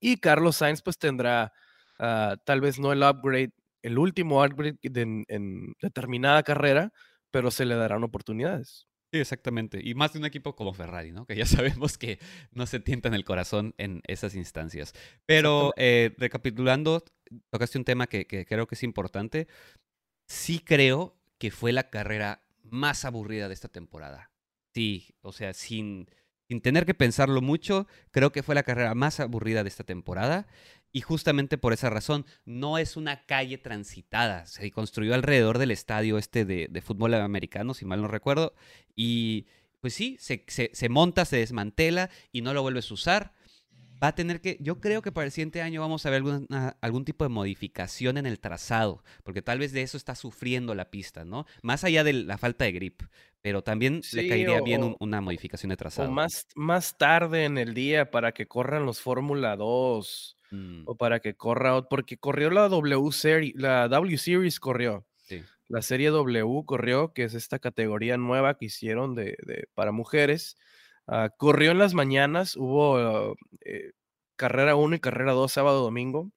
[0.00, 1.52] Y Carlos Sainz pues tendrá
[1.98, 6.92] ah, tal vez no el upgrade el último upgrade en, determinada carrera,
[7.30, 8.86] pero se le darán oportunidades.
[9.12, 9.80] Sí, exactamente.
[9.82, 11.26] Y más de un equipo como Ferrari, ¿no?
[11.26, 12.18] Que ya sabemos que
[12.52, 14.94] no se tientan el corazón en esas instancias.
[15.26, 17.04] Pero eh, recapitulando,
[17.50, 19.48] tocaste un tema que, creo que es importante.
[20.26, 24.30] Sí creo que fue la carrera más aburrida de esta temporada.
[24.74, 26.08] Sí, o sea, sin,
[26.48, 30.46] sin tener que pensarlo mucho, creo que fue la carrera más aburrida de esta temporada.
[30.92, 34.44] Y justamente por esa razón, no es una calle transitada.
[34.46, 38.54] Se construyó alrededor del estadio este de, fútbol americano, si mal no recuerdo.
[38.94, 39.46] Y
[39.80, 43.34] pues sí, se, se, monta, se desmantela y no lo vuelves a usar.
[44.02, 46.22] Va a tener que, yo creo que para el siguiente año vamos a ver
[46.80, 50.90] algún tipo de modificación en el trazado, porque tal vez de eso está sufriendo la
[50.90, 51.46] pista, ¿no?
[51.62, 53.02] Más allá de la falta de grip,
[53.42, 56.08] pero también le caería bien una modificación de trazado.
[56.08, 60.82] O más, más tarde en el día para que corran los Fórmula 2 Mm.
[60.84, 65.06] o para que corra, porque corrió la W Series, la W Series corrió.
[65.68, 69.38] La serie W corrió, que es esta categoría nueva que hicieron de,
[69.72, 70.58] para mujeres.
[71.06, 73.92] Ah, corrió en las mañanas, hubo eh,
[74.36, 76.30] carrera 1 y carrera 2 sábado domingo,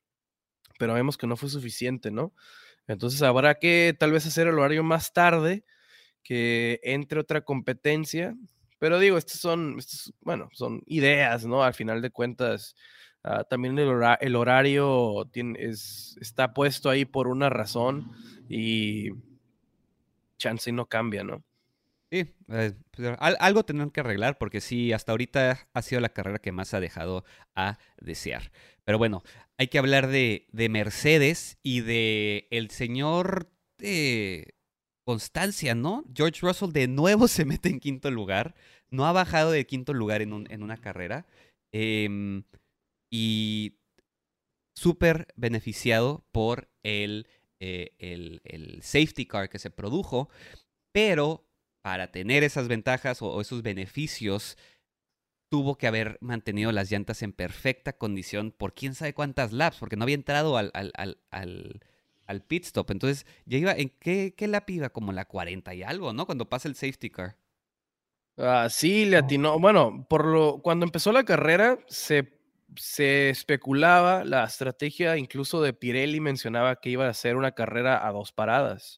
[0.79, 2.33] pero vemos que no fue suficiente, ¿no?
[2.87, 5.65] Entonces habrá que tal vez hacer el horario más tarde,
[6.23, 8.35] que entre otra competencia.
[8.79, 9.77] Pero digo, estas son,
[10.21, 11.63] bueno, son ideas, ¿no?
[11.63, 12.75] Al final de cuentas,
[13.27, 15.27] Ah, también el, horario
[16.21, 18.11] está puesto ahí por una razón
[18.47, 19.09] y
[20.37, 21.43] chance no cambia, ¿no?
[22.15, 26.39] Sí, eh, pues, algo tendrán que arreglar porque sí, hasta ahorita ha sido la carrera
[26.39, 27.25] que más ha dejado
[27.55, 28.53] a desear.
[28.85, 29.21] Pero bueno,
[29.57, 34.55] hay que hablar de, de Mercedes y de el señor de
[35.05, 36.05] Constancia, ¿no?
[36.15, 38.55] George Russell de nuevo se mete en quinto lugar.
[38.89, 41.25] No ha bajado de quinto lugar en, en una carrera.
[41.73, 42.43] Eh,
[43.11, 43.77] y
[44.73, 47.27] súper beneficiado por el,
[47.59, 50.29] eh, el, el, safety car que se produjo,
[50.93, 51.45] pero
[51.85, 54.57] para tener esas ventajas o, esos beneficios,
[55.49, 59.95] tuvo que haber mantenido las llantas en perfecta condición por quién sabe cuántas laps, porque
[59.95, 60.91] no había entrado al, al,
[61.29, 61.79] al,
[62.25, 62.89] al pit stop.
[62.89, 64.89] Entonces, ya iba, ¿en qué, qué lap iba?
[64.89, 66.25] Como la 40 y algo, ¿no?
[66.25, 67.37] Cuando pasa el safety car.
[68.35, 69.59] Ah, sí, le atinó.
[69.59, 72.33] Bueno, por lo, cuando empezó la carrera, se
[72.75, 78.11] se especulaba, la estrategia incluso de Pirelli mencionaba que iba a ser una carrera a
[78.11, 78.97] dos paradas.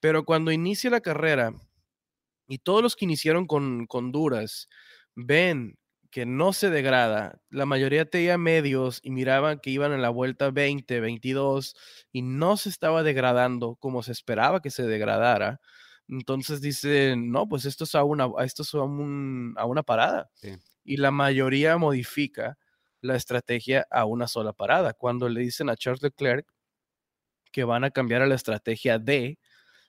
[0.00, 1.54] Pero cuando inicia la carrera
[2.46, 4.68] y todos los que iniciaron con, con duras
[5.14, 5.76] ven
[6.10, 10.50] que no se degrada, la mayoría tenía medios y miraban que iban en la vuelta
[10.52, 11.74] 20, 22
[12.12, 15.60] y no se estaba degradando como se esperaba que se degradara.
[16.08, 20.30] Entonces dicen, no, pues esto es a una, esto es a, a una parada.
[20.84, 22.58] Y la mayoría modifica
[23.00, 24.92] la estrategia a una sola parada.
[24.92, 26.46] Cuando le dicen a Charles Leclerc
[27.50, 29.38] que van a cambiar a la estrategia D,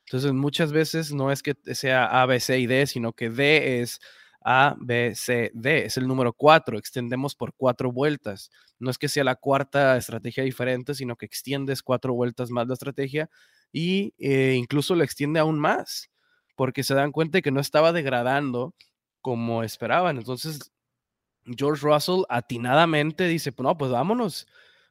[0.06, 3.82] entonces muchas veces no es que sea A, B, C y D, sino que D
[3.82, 4.00] es
[4.44, 8.52] A, B, C, D, es el número 4, extendemos por cuatro vueltas.
[8.78, 12.74] No es que sea la cuarta estrategia diferente, sino que extiendes cuatro vueltas más la
[12.76, 13.30] estrategia
[13.72, 16.10] y eh, incluso lo extiende aún más,
[16.56, 18.76] porque se dan cuenta de que no estaba degradando
[19.22, 20.18] como esperaban.
[20.18, 20.72] Entonces
[21.46, 24.48] George Russell atinadamente dice, no, pues vámonos,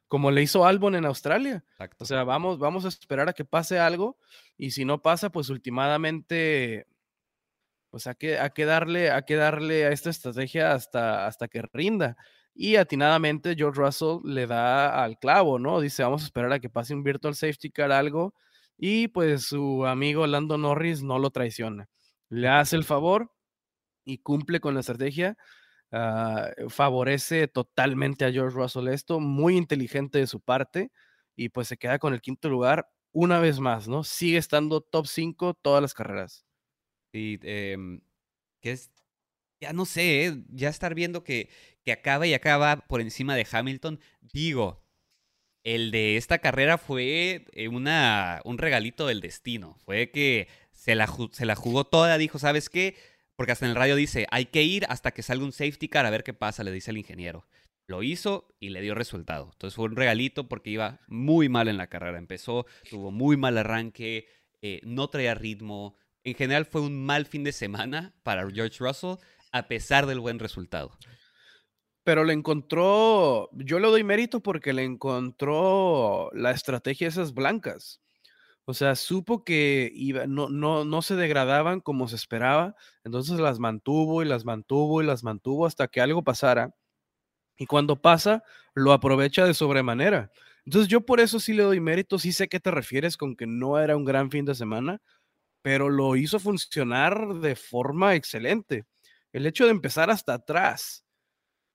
[0.07, 1.63] como le hizo Albon en Australia.
[1.97, 4.17] O sea, vamos, vamos a esperar a que pase algo
[4.57, 6.87] y si no pasa, pues últimamente,
[7.89, 12.17] pues hay que, que, darle, a que darle a esta estrategia hasta, hasta que rinda.
[12.53, 15.81] Y atinadamente George Russell le da al clavo, ¿no?
[15.81, 18.33] Dice, vamos a esperar a que pase un virtual safety car algo
[18.77, 21.89] y pues su amigo Lando Norris no lo traiciona.
[22.29, 23.31] Le hace el favor
[24.05, 25.37] y cumple con la estrategia
[25.91, 30.91] Ah, favorece totalmente a George Russell esto, muy inteligente de su parte,
[31.35, 34.03] y pues se queda con el quinto lugar una vez más, ¿no?
[34.03, 36.45] Sigue estando top 5 todas las carreras.
[37.13, 38.01] Sí, em,
[38.61, 38.91] que es,
[39.61, 40.43] ya no sé, ¿eh?
[40.49, 41.49] ya estar viendo que,
[41.85, 44.83] que acaba y acaba por encima de Hamilton, digo,
[45.63, 49.75] el de esta carrera fue eh, una, un regalito del destino.
[49.85, 52.95] Fue que se la, se la jugó toda, dijo, ¿sabes qué?
[53.35, 56.05] Porque hasta en el radio dice, hay que ir hasta que salga un safety car
[56.05, 57.45] a ver qué pasa, le dice el ingeniero.
[57.87, 59.49] Lo hizo y le dio resultado.
[59.51, 62.17] Entonces fue un regalito porque iba muy mal en la carrera.
[62.17, 64.27] Empezó, tuvo muy mal arranque,
[64.61, 65.95] eh, no traía ritmo.
[66.23, 69.17] En general fue un mal fin de semana para George Russell,
[69.51, 70.97] a pesar del buen resultado.
[72.03, 78.01] Pero le encontró, yo le doy mérito porque le encontró la estrategia esas blancas.
[78.65, 83.59] O sea, supo que iba, no, no, no se degradaban como se esperaba, entonces las
[83.59, 86.73] mantuvo y las mantuvo y las mantuvo hasta que algo pasara.
[87.57, 90.31] Y cuando pasa, lo aprovecha de sobremanera.
[90.65, 93.47] Entonces yo por eso sí le doy mérito, sí sé qué te refieres con que
[93.47, 95.01] no era un gran fin de semana,
[95.61, 98.85] pero lo hizo funcionar de forma excelente.
[99.33, 101.05] El hecho de empezar hasta atrás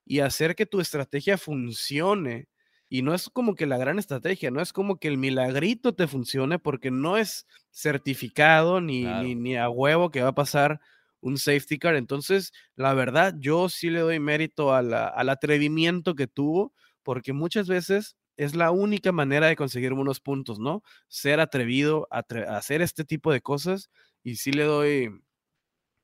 [0.05, 2.47] y hacer que tu estrategia funcione
[2.93, 6.07] y no es como que la gran estrategia, no es como que el milagrito te
[6.07, 10.81] funcione porque no es certificado ni, ni, a huevo que va a pasar
[11.21, 11.95] un safety car.
[11.95, 18.17] Entonces, la verdad, yo sí le doy mérito al atrevimiento que tuvo, porque muchas veces
[18.35, 20.83] es la única manera de conseguir unos puntos, ¿no?
[21.07, 22.25] Ser atrevido a,
[22.57, 23.89] hacer este tipo de cosas.
[24.21, 25.09] Y sí le doy,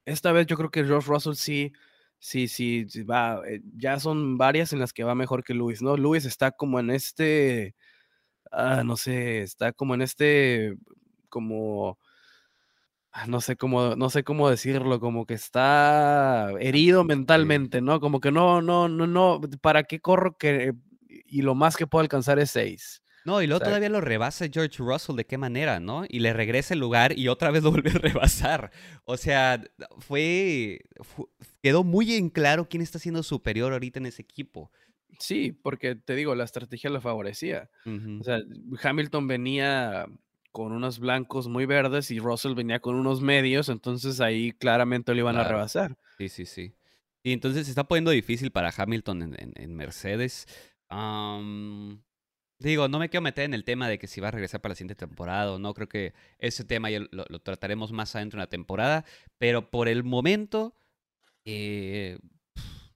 [0.05, 1.73] esta vez yo creo que George Russell sí
[2.21, 5.95] Sí, sí, va, eh, ya son varias en las que va mejor que Luis, ¿no?
[5.97, 7.75] Luis está como en este,
[8.51, 10.75] ah, no sé, está como en este,
[11.29, 11.99] como,
[13.11, 17.99] ah, no sé cómo, no sé cómo decirlo, como que está herido mentalmente, ¿no?
[17.99, 20.73] Como que no, no, no, no, ¿para qué corro que,
[21.09, 23.01] y lo más que puedo alcanzar es seis?
[23.27, 26.05] No, y luego todavía lo rebasa George Russell, ¿de qué manera, no?
[26.07, 28.71] Y le regresa el lugar y otra vez lo vuelve a rebasar.
[29.03, 29.61] O sea,
[29.97, 30.85] fue,
[31.61, 34.71] quedó muy en claro quién está siendo superior ahorita en ese equipo.
[35.19, 37.69] Sí, porque te digo, la estrategia lo favorecía.
[37.85, 38.39] O sea,
[38.81, 40.05] Hamilton venía
[40.53, 45.19] con unos blancos muy verdes y Russell venía con unos medios, entonces ahí claramente lo
[45.19, 45.97] iban a rebasar.
[46.17, 46.73] Sí, sí, sí.
[47.23, 50.47] Y entonces se está poniendo difícil para Hamilton en, Mercedes.
[52.59, 54.71] Digo, no me quiero meter en el tema de que si va a regresar para
[54.71, 55.73] la siguiente temporada o no.
[55.73, 59.05] Creo que ese tema ya lo, trataremos más adentro en la temporada.
[59.37, 60.75] Pero por el momento,
[61.45, 62.17] eh,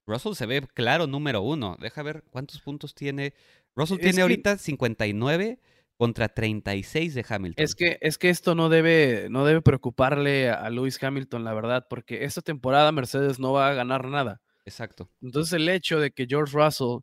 [0.07, 1.77] Russell se ve claro número uno.
[1.79, 3.33] Deja ver cuántos puntos tiene.
[3.75, 5.59] Russell tiene ahorita 59
[5.95, 7.63] contra 36 de Hamilton.
[7.63, 11.85] Es que, es que esto no debe, no debe preocuparle a Lewis Hamilton, la verdad,
[11.87, 14.41] porque esta temporada Mercedes no va a ganar nada.
[14.65, 15.11] Exacto.
[15.21, 17.01] Entonces el hecho de que George Russell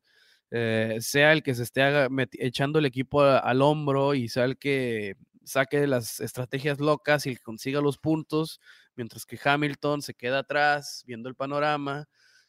[0.51, 2.09] eh, sea el que se esté
[2.39, 7.81] echando el equipo al hombro y sea el que saque las estrategias locas y consiga
[7.81, 8.61] los puntos,
[8.97, 12.07] mientras que Hamilton se queda atrás viendo el panorama,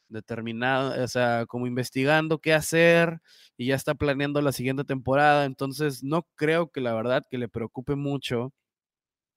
[0.09, 3.21] determinado, o sea, como investigando qué hacer
[3.57, 5.45] y ya está planeando la siguiente temporada.
[5.45, 8.53] Entonces, no creo que la verdad que le preocupe mucho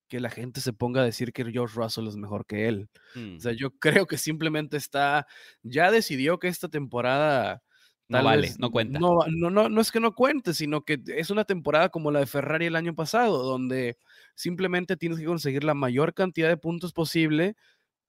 [0.08, 2.90] que la gente se ponga a decir que George Russell es mejor que él.
[3.16, 3.40] O mm.
[3.40, 5.26] sea, yo creo que simplemente está,
[5.62, 7.62] ya decidió que esta temporada
[8.18, 8.98] no vale, no cuenta.
[8.98, 12.20] No, no, no, no es que no cuente, sino que es una temporada como la
[12.20, 13.96] de Ferrari el año pasado, donde
[14.34, 17.56] simplemente tienes que conseguir la mayor cantidad de puntos posible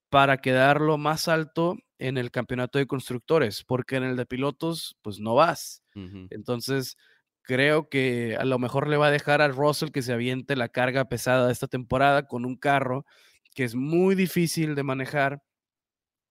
[0.10, 4.98] para quedar lo más alto en el campeonato de constructores, porque en el de pilotos,
[5.02, 5.82] pues no vas.
[6.30, 6.98] Entonces,
[7.42, 10.70] creo que a lo mejor le va a dejar a Russell que se aviente la
[10.70, 13.06] carga pesada de esta temporada con un carro
[13.54, 15.44] que es muy difícil de manejar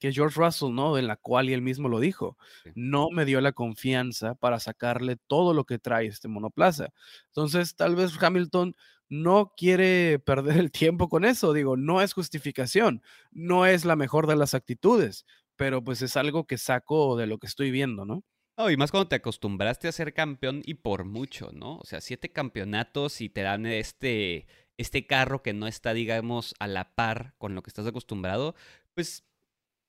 [0.03, 0.99] que George Russell, ¿no?
[0.99, 2.37] En la cual y él mismo lo dijo,
[2.75, 6.89] no me dio la confianza para sacarle todo lo que trae este monoplaza.
[7.27, 8.75] Entonces, tal vez Hamilton
[9.09, 14.27] no quiere perder el tiempo con eso, digo, no es justificación, no es la mejor
[14.27, 18.25] de las actitudes, pero pues es algo que saco de lo que estoy viendo, ¿no?
[18.59, 21.77] No, y más cuando te acostumbraste a ser campeón y por mucho, ¿no?
[21.77, 26.67] O sea, siete campeonatos y te dan este, este carro que no está, digamos, a
[26.67, 28.57] la par con lo que estás acostumbrado,
[28.95, 29.25] pues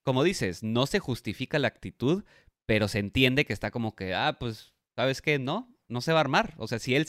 [0.04, 2.24] como dices, no se justifica la actitud,
[2.66, 5.40] pero se entiende que está como que, ah, pues, ¿sabes qué?
[5.40, 6.54] No, no se va a armar.
[6.58, 7.06] O sea, si él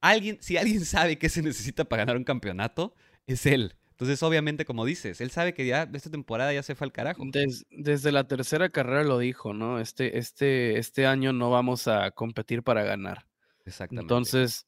[0.00, 2.94] alguien, si alguien sabe qué se necesita para ganar un campeonato,
[3.26, 3.76] es él.
[3.90, 7.22] Entonces, obviamente, como dices, él sabe que ya esta temporada ya se fue al carajo.
[7.70, 9.78] desde la tercera carrera lo dijo, ¿no?
[9.78, 13.26] Este, este, este año no vamos a competir para ganar.
[13.64, 14.02] Exactamente.
[14.02, 14.66] Entonces,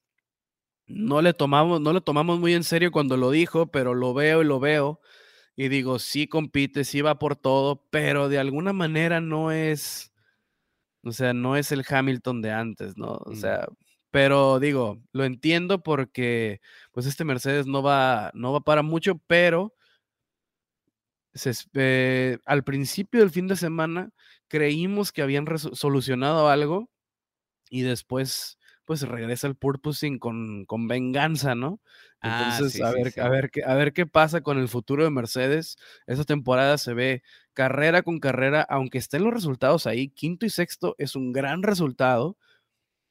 [0.86, 4.42] no le tomamos, no le tomamos muy en serio cuando lo dijo, pero lo veo
[4.42, 5.00] y lo veo
[5.56, 10.12] y digo, sí compite, sí va por todo, pero de alguna manera no es,
[11.02, 13.12] o sea, no es el Hamilton de antes, ¿no?
[13.24, 13.36] O mm.
[13.36, 13.68] sea,
[14.10, 16.60] pero digo, lo entiendo porque
[16.92, 19.74] pues este Mercedes no va, no va para mucho, pero
[21.74, 24.10] eh, al principio del fin de semana
[24.48, 26.90] creímos que habían solucionado algo
[27.70, 31.80] y después pues regresa el purposing con, con venganza, ¿no?
[32.26, 33.20] Ah, Entonces, sí, a, ver, sí.
[33.20, 35.76] a, ver qué, a ver qué pasa con el futuro de Mercedes.
[36.06, 40.94] Esta temporada se ve carrera con carrera, aunque estén los resultados ahí, quinto y sexto
[40.98, 42.36] es un gran resultado.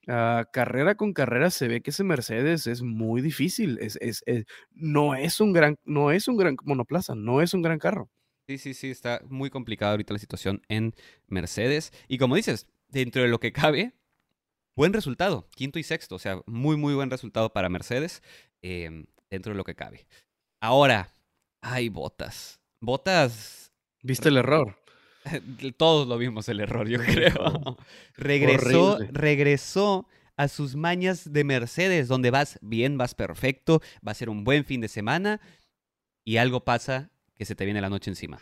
[0.07, 3.77] Ah, carrera con carrera se ve que ese Mercedes es muy difícil.
[3.79, 7.61] Es, es- es- no, es un gran, no es un gran monoplaza, no es un
[7.61, 8.09] gran carro.
[8.47, 10.93] Sí, sí, sí, está muy complicada ahorita la situación en
[11.27, 11.93] Mercedes.
[12.09, 13.93] Y como dices, dentro de lo que cabe,
[14.75, 18.21] buen resultado, quinto y sexto, o sea, muy, muy buen resultado para Mercedes
[18.63, 20.07] em, dentro de lo que cabe.
[20.59, 21.13] Ahora,
[21.61, 22.59] hay botas.
[22.81, 23.63] Botas,
[24.01, 24.77] ¿Viste el error?
[25.77, 27.77] todos lo vimos el error, yo creo.
[28.17, 29.11] regresó, Horrible.
[29.13, 34.43] regresó a sus mañas de Mercedes, donde vas bien, vas perfecto, va a ser un
[34.43, 35.39] buen fin de semana
[36.25, 38.39] y algo pasa que se te viene la noche encima.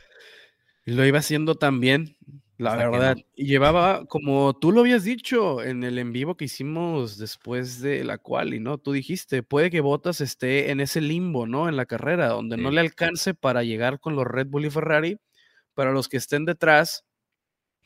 [0.85, 2.17] Lo iba haciendo también,
[2.57, 3.15] la Hasta verdad.
[3.15, 3.23] no.
[3.35, 8.03] Y llevaba, como tú lo habías dicho en el en vivo que hicimos después de
[8.03, 8.77] la quali, ¿no?
[8.77, 11.69] Tú dijiste, puede que Bottas esté en ese limbo, ¿no?
[11.69, 15.17] En la carrera, donde no le alcance para llegar con los Red Bull y Ferrari,
[15.73, 17.05] para los que estén detrás,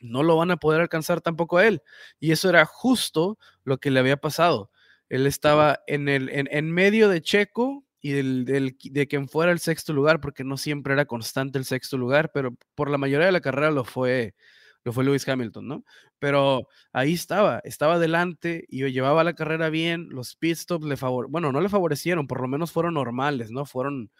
[0.01, 1.81] no lo van a poder alcanzar tampoco a él.
[2.19, 4.71] Y eso era justo lo que le había pasado.
[5.10, 9.57] Él estaba en, el, en, en medio de Checo y del, de quien fuera el
[9.57, 13.31] sexto lugar, porque no siempre era constante el sexto lugar, pero por la mayoría de
[13.31, 14.35] la carrera lo fue,
[14.83, 15.83] lo fue Lewis Hamilton, ¿no?
[16.19, 21.31] Pero ahí estaba, estaba adelante y llevaba la carrera bien, los pit stops le favor,
[21.31, 23.65] bueno, no le favorecieron, por lo menos fueron normales, ¿no?
[23.65, 24.11] Fueron,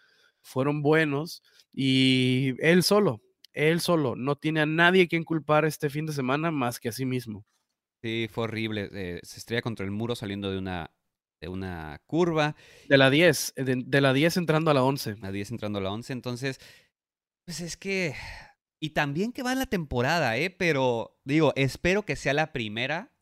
[0.42, 3.22] fueron buenos y él solo,
[3.52, 6.92] él solo, no tiene a nadie quien culpar este fin de semana más que a
[6.92, 7.46] sí mismo.
[8.02, 8.88] Sí, fue horrible.
[8.92, 10.90] eh, se estrella contra el muro saliendo de una,
[11.40, 12.56] de una curva,
[12.88, 15.16] De la 10, eh, de, de la 10 entrando a la 11.
[15.22, 16.12] a 10 entrando a la 11.
[16.12, 16.60] Entonces,
[17.44, 18.14] pues es que...
[18.78, 20.50] Y también que va en la temporada, ¿eh?
[20.50, 23.15] Pero digo, espero que sea la primera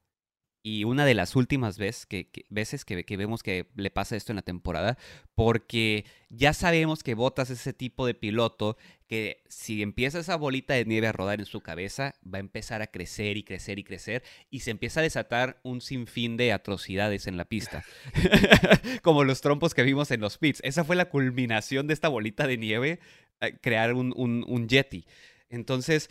[0.67, 1.77] y una de las últimas
[2.09, 4.97] que, veces que, vemos que le pasa esto en la temporada,
[5.35, 10.73] porque ya sabemos que Bottas es ese tipo de piloto que si empieza esa bolita
[10.73, 13.85] de nieve a rodar en su cabeza, va a empezar a crecer y crecer y
[13.85, 17.85] crecer, y se empieza a desatar un sinfín de atrocidades en la pista,
[19.03, 20.63] como los trompos que vimos en los pits.
[20.65, 23.01] Esa fue la culminación de esta bolita de nieve,
[23.43, 25.05] eh, crear un, un, un Yeti.
[25.51, 26.09] Entonces,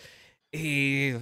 [0.51, 1.19] eh,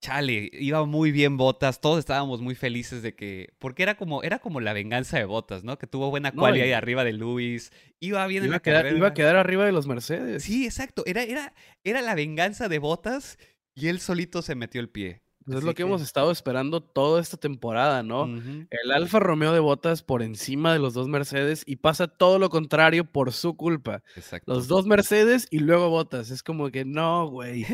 [0.00, 4.38] Chale, iba muy bien Botas, todos estábamos muy felices de que, porque era como, era
[4.38, 5.76] como la venganza de Botas, ¿no?
[5.76, 8.86] Que tuvo buena No, cualidad ahí arriba de Luis, iba bien en la a, quedar,
[8.94, 10.44] iba a quedar arriba de los Mercedes.
[10.44, 13.38] Sí, exacto, era, era, era la venganza de Botas
[13.74, 15.22] y él solito se metió el pie.
[15.48, 18.26] Pues es lo que hemos estado esperando toda esta temporada, ¿no?
[18.26, 22.50] El Alfa Romeo de Botas por encima de los dos Mercedes y pasa todo lo
[22.50, 24.02] contrario por su culpa.
[24.14, 24.52] exacto.
[24.52, 26.30] Los dos Mercedes y luego Botas.
[26.30, 27.64] Es como que no, güey.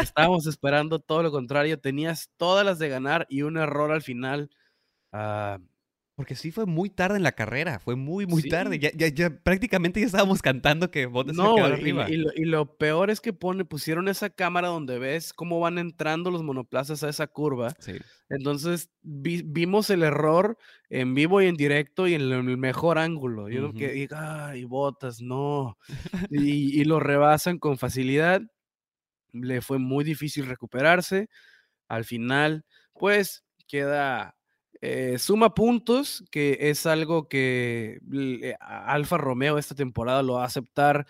[0.00, 1.80] Estábamos esperando todo lo contrario.
[1.80, 4.48] Tenías todas las de ganar y un error al final.
[5.10, 5.58] Ah,
[6.16, 8.76] Porque sí fue muy tarde en la carrera, fue muy, muy tarde.
[8.76, 8.82] Sí.
[8.82, 12.08] Ya, ya, ya prácticamente ya estábamos cantando que Botas iba a no, y, arriba.
[12.08, 15.76] y lo, y lo peor es que pone, pusieron esa cámara donde ves cómo van
[15.78, 17.74] entrando los monoplazas a esa curva.
[17.80, 17.94] Sí.
[18.28, 20.56] Entonces vi- vimos el error
[20.88, 23.48] en vivo y en directo y en el, mejor ángulo.
[23.48, 23.78] Yo Ujú.
[23.78, 25.78] que diga, ay, botas, no.
[26.30, 28.40] Y, y lo rebasan con facilidad.
[29.32, 31.28] Le fue muy difícil recuperarse.
[31.88, 34.36] Al final, pues queda,
[34.84, 37.98] eh, suma puntos, que es algo que
[38.60, 41.06] a- Alfa Romeo esta temporada lo va a aceptar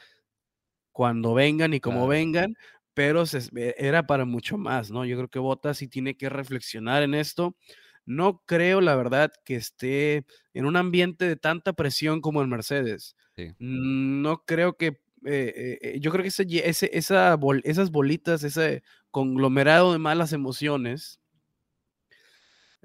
[0.93, 2.09] cuando vengan y como Claro.
[2.09, 2.55] vengan,
[2.95, 5.05] pero se es- e- era para mucho más, ¿no?
[5.05, 7.57] Yo creo que Bottas sí tiene que reflexionar en esto.
[8.07, 13.17] No creo, la verdad, que esté en un ambiente de tanta presión como el Mercedes.
[13.35, 13.51] Sí.
[13.59, 17.91] No creo que, eh, eh, eh, yo creo que ese, ye- ese- esa bol- esas
[17.91, 21.19] bolitas, ese conglomerado de malas emociones,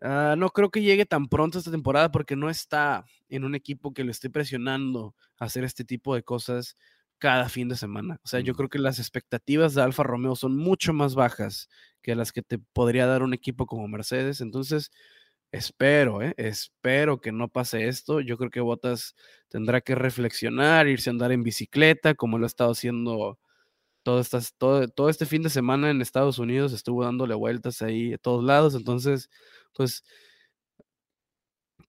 [0.02, 3.94] ah, no creo que llegue tan pronto esta temporada porque no está en un equipo
[3.94, 6.78] que lo esté presionando a hacer este tipo de cosas
[7.20, 8.20] cada fin de semana.
[8.24, 11.70] O sea, yo creo que las expectativas de Alfa Romeo son mucho más bajas
[12.02, 14.42] que las que te podría dar un equipo como Mercedes.
[14.42, 14.92] Entonces,
[15.52, 16.34] espero, ¿eh?
[16.38, 18.22] espero que no pase esto.
[18.22, 19.16] Yo creo que Bottas
[19.50, 23.40] tendrá que reflexionar, irse a andar en bicicleta, como lo ha estado haciendo
[24.04, 26.74] todo, estas, todo, todo este fin de semana en Estados Unidos.
[26.74, 28.76] Estuvo dándole vueltas ahí a todos lados.
[28.76, 29.30] Entonces,
[29.74, 30.04] pues,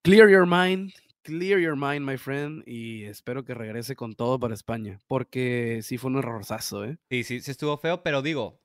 [0.03, 0.91] clear your mind,
[1.23, 5.97] clear your mind, my friend, y espero que regrese con todo para España, porque sí
[5.97, 6.97] fue un errorzazo, ¿eh?
[7.09, 8.61] Sí, sí, sí estuvo feo, pero digo,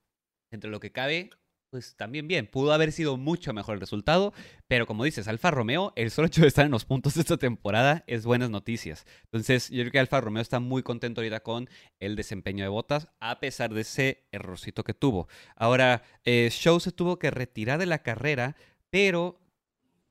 [0.50, 1.30] entre lo que cabe,
[1.76, 2.46] pues también bien.
[2.46, 4.32] Pudo haber sido mucho mejor el resultado,
[4.66, 7.36] pero como dices, Alfa Romeo, el solo hecho de estar en los puntos de esta
[7.36, 9.04] temporada es buenas noticias.
[9.24, 11.68] Entonces, yo creo que Alfa Romeo está muy contento ahorita con
[12.00, 15.28] el desempeño de Botas, a pesar de ese errorcito que tuvo.
[15.54, 18.56] Ahora, eh, Show se tuvo que retirar de la carrera,
[18.88, 19.38] pero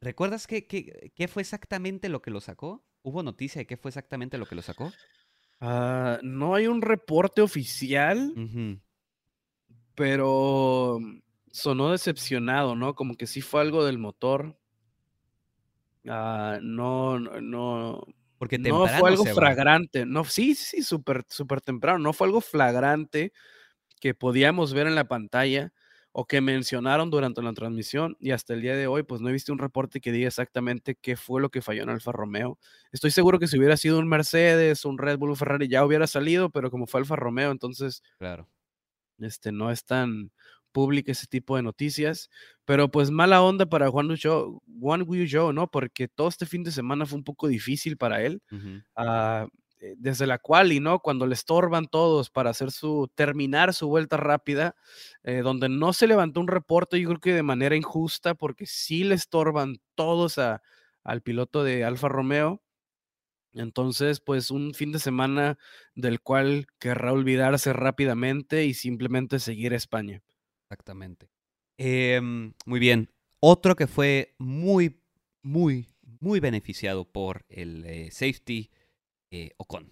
[0.01, 2.85] ¿Recuerdas qué, qué, qué fue exactamente lo que lo sacó?
[3.01, 4.91] ¿Hubo noticia de qué fue exactamente lo que lo sacó?
[5.59, 8.35] Ah, no hay un reporte oficial,
[9.95, 10.99] pero
[11.55, 12.95] sonó decepcionado, ¿no?
[12.95, 14.57] Como que sí fue algo del motor.
[16.07, 18.05] Ah, no, no, no,
[18.37, 20.05] Porque no fue temprano algo flagrante.
[20.05, 21.99] No, sí, sí, sí, súper, súper temprano.
[21.99, 23.31] No fue algo flagrante
[23.99, 25.73] que podíamos ver en la pantalla
[26.11, 29.33] o que mencionaron durante la transmisión y hasta el día de hoy, pues no he
[29.33, 32.59] visto un reporte que diga exactamente qué fue lo que falló en Alfa Romeo.
[32.91, 36.07] Estoy seguro que si hubiera sido un Mercedes, un Red Bull, un Ferrari, ya hubiera
[36.07, 38.47] salido, pero como fue Alfa Romeo, entonces Claro.
[39.19, 40.31] este, no es tan
[40.75, 42.29] público ese tipo de noticias.
[42.65, 45.71] Pero pues mala onda para Juan Yu Juan Zhou, ¿no?
[45.71, 48.41] Porque todo este fin de semana fue un poco difícil para él.
[48.95, 49.47] Ah,
[49.79, 50.99] eh, desde la quali, ¿no?
[50.99, 54.75] Cuando le estorban todos para hacer su, terminar su vuelta rápida,
[55.23, 59.03] eh, donde no se levantó un reporte, yo creo que de manera injusta, porque sí
[59.03, 60.61] le estorban todos a,
[61.03, 62.61] al piloto de Alfa Romeo.
[63.53, 65.57] Entonces, pues un fin de semana
[65.95, 70.21] del cual querrá olvidarse rápidamente y simplemente seguir a España.
[70.69, 71.29] Exactamente.
[71.77, 73.09] Em, muy bien.
[73.39, 74.99] Otro que fue muy,
[75.43, 75.89] muy,
[76.19, 78.71] muy beneficiado por el eh, safety
[79.31, 79.91] eh, Ocon.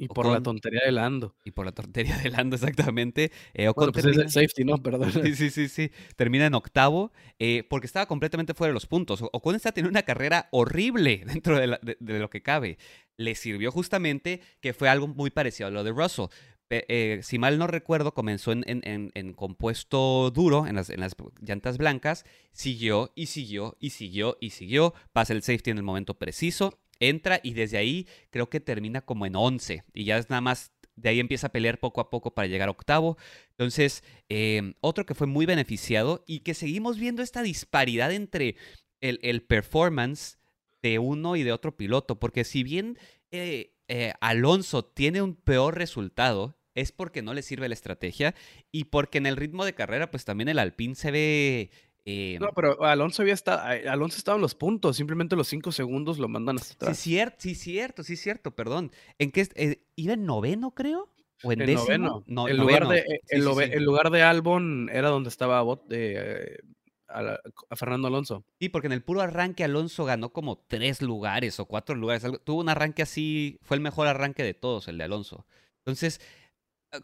[0.00, 1.36] Y, por la tontería de Lando.
[1.44, 2.56] Y por la tontería de Lando,
[2.96, 3.30] exactamente.
[3.52, 4.82] Eh, Ocon Bueno, pues es termina- el safety, ¿no?
[4.82, 5.12] Perdón.
[5.12, 5.90] Sí, sí, sí, sí.
[6.16, 9.22] Termina en octavo eh, porque estaba completamente fuera de los puntos.
[9.32, 12.78] Ocon está teniendo una carrera horrible dentro de, la- de- de lo que cabe.
[13.18, 16.26] Le sirvió justamente que fue algo muy parecido a lo de Russell.
[16.70, 21.14] Eh, si mal no recuerdo, comenzó en, en- en- compuesto duro, en las, en las
[21.40, 26.18] llantas blancas, siguió y siguió y siguió y siguió, pasa el safety en el momento
[26.18, 30.40] preciso, entra y desde ahí creo que termina como en 11 y ya es nada
[30.42, 33.16] más, de ahí empieza a pelear poco a poco para llegar a octavo.
[33.50, 38.56] Entonces, eh, otro que fue muy beneficiado y que seguimos viendo esta disparidad entre
[39.00, 40.38] el, el performance
[40.82, 42.98] de uno y de otro piloto, porque si bien
[43.30, 43.72] eh,
[44.20, 48.34] Alonso tiene un peor resultado, es porque no le sirve la estrategia
[48.72, 51.70] y porque en el ritmo de carrera, pues también el Alpine se ve...
[52.04, 56.18] eh, No, pero Alonso había estado, Alonso estaba en los puntos, simplemente los cinco segundos
[56.18, 56.98] lo mandan hasta sí, atrás.
[56.98, 58.92] cierto, sí, cierto, sí, cierto, perdón.
[59.18, 59.46] ¿En qué?
[59.54, 61.12] eh, ¿Iba en noveno, creo?
[61.42, 61.84] ¿O en En décimo?
[61.86, 62.24] noveno.
[62.26, 62.80] No, en, noveno.
[62.80, 63.72] lugar de, Sí, sí, sí.
[63.72, 66.58] en lugar de Albon era donde estaba Bot, eh,
[67.06, 68.44] a, la- a Fernando Alonso.
[68.60, 72.24] Sí, porque en el puro arranque Alonso ganó como tres lugares o cuatro lugares.
[72.24, 75.46] algo- Tuvo un arranque así, fue el mejor arranque de todos, el de Alonso.
[75.78, 76.22] Entonces, eh,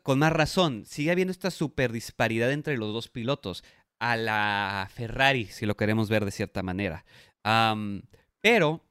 [0.03, 3.65] con más razón, sigue habiendo esta super disparidad entre los dos pilotos.
[4.01, 7.05] A la Ferrari, si lo queremos ver de cierta manera.
[8.41, 8.83] Pero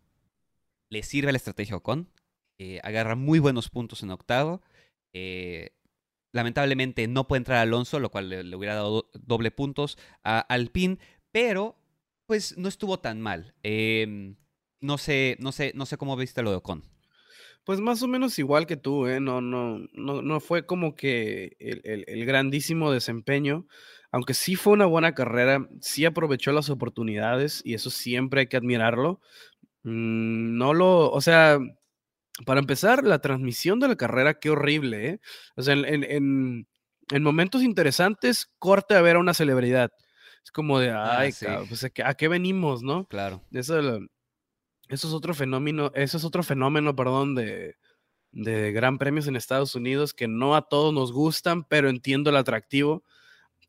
[0.89, 2.09] le sirve la estrategia Ocon.
[2.59, 4.61] eh, agarra muy buenos puntos en octavo.
[5.15, 5.71] eh,
[6.33, 10.97] lamentablemente no puede entrar Alonso, lo cual le, hubiera dado do- doble puntos a Alpine,
[11.31, 11.75] pero
[12.25, 13.53] pues no estuvo tan mal.
[13.63, 14.35] Em,
[14.81, 16.83] no sé, no sé, no sé cómo viste lo de Ocon.
[17.65, 19.19] Pues más o menos igual que tú, ¿eh?
[19.19, 23.67] No, no, no, no fue como que el, el- el grandísimo desempeño,
[24.11, 28.57] aunque sí fue una buena carrera, sí aprovechó las oportunidades y eso siempre hay que
[28.57, 29.21] admirarlo.
[29.83, 31.59] Mm, no lo, o sea,
[32.45, 35.19] para empezar, la transmisión de la carrera, qué horrible, ¿eh?
[35.55, 36.67] O sea, en, en- en-
[37.11, 39.91] en momentos interesantes, corte a ver a una celebridad.
[40.43, 41.45] Es como de, Ah, ay, sí.
[41.45, 43.05] cabrón, pues, ¿a qué, venimos, no?
[43.07, 43.41] Claro.
[43.51, 43.99] Eso,
[44.93, 47.75] eso es otro fenómeno, eso es otro fenómeno, perdón, de,
[48.31, 52.35] de gran premios en Estados Unidos que no a todos nos gustan, pero entiendo el
[52.37, 53.03] atractivo,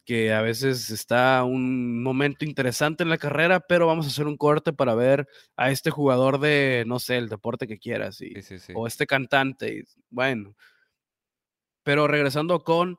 [0.05, 4.37] que a veces está un momento interesante en la carrera, pero vamos a hacer un
[4.37, 8.43] corte para ver a este jugador de, no sé, el deporte que quieras, y, Sí,
[8.43, 8.73] sí, sí.
[8.77, 10.55] o este cantante, y bueno.
[11.83, 12.99] Pero regresando con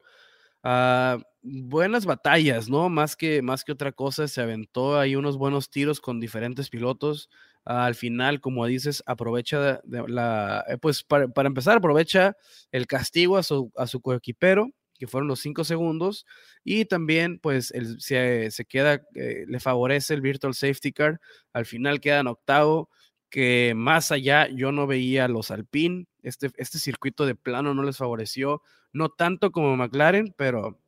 [0.63, 2.89] ah, buenas batallas, ¿no?
[2.89, 7.29] Más que, más que otra cosa, se aventó ahí unos buenos tiros con diferentes pilotos.
[7.65, 12.37] Al final, como dices, aprovecha la, eh, pues para, para empezar, aprovecha
[12.71, 16.25] el castigo a su, a su coequipero, que fueron los cinco segundos,
[16.63, 21.19] y también, pues, se, se queda, eh, le favorece el Virtual Safety Car.
[21.51, 22.89] Al final queda en octavo,
[23.29, 26.05] que más allá yo no veía a los Alpine.
[26.23, 28.61] Este, este circuito de plano no les favoreció,
[28.93, 30.79] no tanto como McLaren, pero,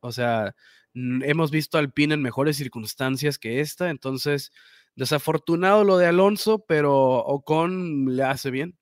[0.00, 0.54] o sea,
[0.94, 4.52] hemos visto Alpine en mejores circunstancias que esta, entonces,
[4.96, 8.76] desafortunado lo de Alonso, pero Ocon le hace bien.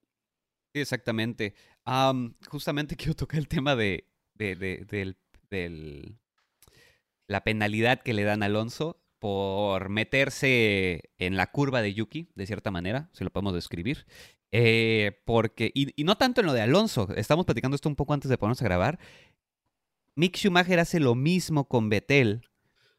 [0.73, 1.55] Sí, exactamente.
[1.85, 5.17] Am, justamente quiero tocar el tema de, de- de- del,
[5.51, 6.19] del-
[7.27, 12.47] la penalidad que le dan a Alonso por meterse en la curva de Yuki, de
[12.47, 14.07] cierta manera, si lo podemos describir.
[14.53, 18.13] Eh, porque, y, y no tanto en lo de Alonso, estamos platicando esto un poco
[18.13, 18.99] antes de ponernos a grabar.
[20.15, 22.43] Mick Schumacher hace lo mismo con Vettel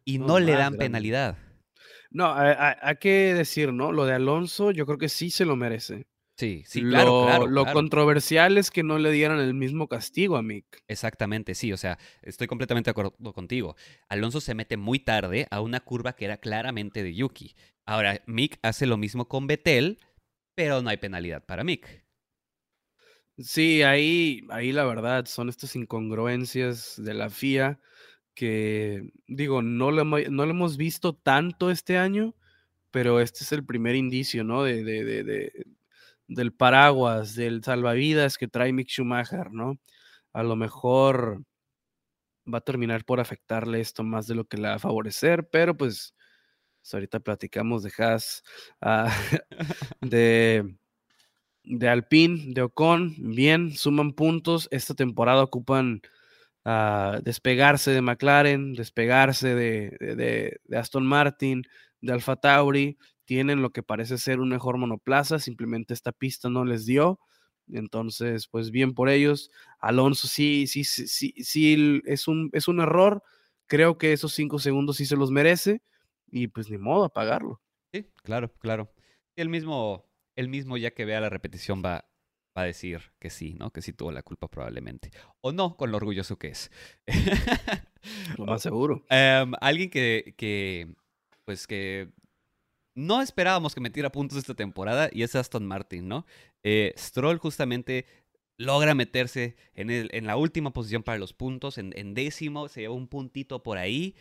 [0.04, 0.78] y No, no le dan grande.
[0.80, 1.38] penalidad.
[2.16, 3.92] No, hay que decir, ¿no?
[3.92, 6.08] Lo de Alonso, yo creo que sí se lo merece.
[6.38, 7.48] Sí, sí, claro, lo, claro.
[7.48, 10.66] Lo controversial es que no le dieran el mismo castigo a Mick.
[10.88, 13.76] Exactamente, sí, o sea, estoy completamente de acuerdo contigo.
[14.08, 17.54] Alonso se mete muy tarde a una curva que era claramente de Yuki.
[17.86, 20.00] Ahora, Mick hace lo mismo con Betel,
[20.56, 22.06] pero no hay penalidad para Mick.
[23.38, 27.82] Sí, ahí, ahí la verdad son estas incongruencias de la FIA
[28.36, 32.36] que, digo, no lo, no lo hemos visto tanto este año,
[32.92, 34.64] pero este es el primer indicio, ¿no?
[34.64, 35.66] De, de, de,
[36.28, 39.80] del paraguas, del salvavidas que trae Mick Schumacher, ¿no?
[40.34, 41.44] A lo mejor
[42.52, 45.76] va a terminar por afectarle esto más de lo que le va a favorecer, pero
[45.76, 46.14] pues,
[46.82, 48.44] pues ahorita platicamos de Haas,
[48.82, 49.12] ah,
[50.02, 50.76] de,
[51.64, 56.02] de Alpine, de Ocon, bien, suman puntos, esta temporada ocupan
[56.66, 61.64] uh, despegarse de McLaren, despegarse de, Aston Martin,
[62.02, 66.66] de Alfa Tauri, tienen lo que parece ser un mejor monoplaza, simplemente esta pista no
[66.66, 67.20] les dio.
[67.68, 69.50] Entonces, pues bien por ellos.
[69.80, 73.24] Alonso sí, sí, sí, sí, sí es, un, es un error.
[73.66, 75.82] Creo que esos cinco segundos sí se los merece
[76.30, 77.62] y pues ni modo a pagarlo.
[77.92, 78.92] Sí, claro, claro.
[79.36, 80.06] El mismo,
[80.36, 82.06] el mismo ya que vea la repetición va,
[82.58, 83.72] va a decir que sí, ¿no?
[83.72, 85.12] Que sí tuvo la culpa probablemente.
[85.42, 86.72] O no, con lo orgulloso que es.
[88.38, 89.06] Lo más seguro.
[89.10, 90.88] Em, alguien que, que,
[91.44, 92.10] pues que
[92.96, 96.26] no esperábamos que metiera puntos esta temporada y es Aston Martin, ¿no?
[96.64, 98.06] Eh, Stroll justamente
[98.58, 102.94] logra meterse en, el, en, la última posición para los puntos, en, décimo, se lleva
[102.94, 104.16] un puntito por ahí.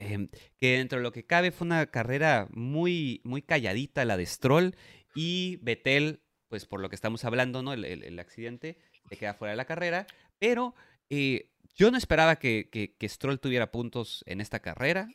[0.00, 0.28] Em,
[0.58, 4.76] que dentro de lo que cabe fue una carrera muy, muy calladita la de Stroll
[5.14, 7.72] y Betel, pues por lo que estamos hablando, ¿no?
[7.72, 8.78] El, accidente,
[9.10, 10.06] le queda fuera de la carrera,
[10.38, 10.74] pero
[11.10, 15.08] eh, yo no esperaba que, Stroll tuviera puntos en esta carrera.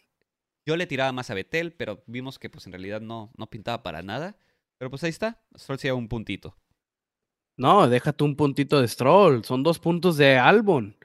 [0.65, 3.83] Yo le tiraba más a Betel, pero vimos que pues en realidad no, no pintaba
[3.83, 4.37] para nada.
[4.77, 6.55] Pero pues ahí está, Stroll se lleva un puntito.
[7.57, 10.95] No, déjate un puntito de Stroll, son dos puntos de Albon.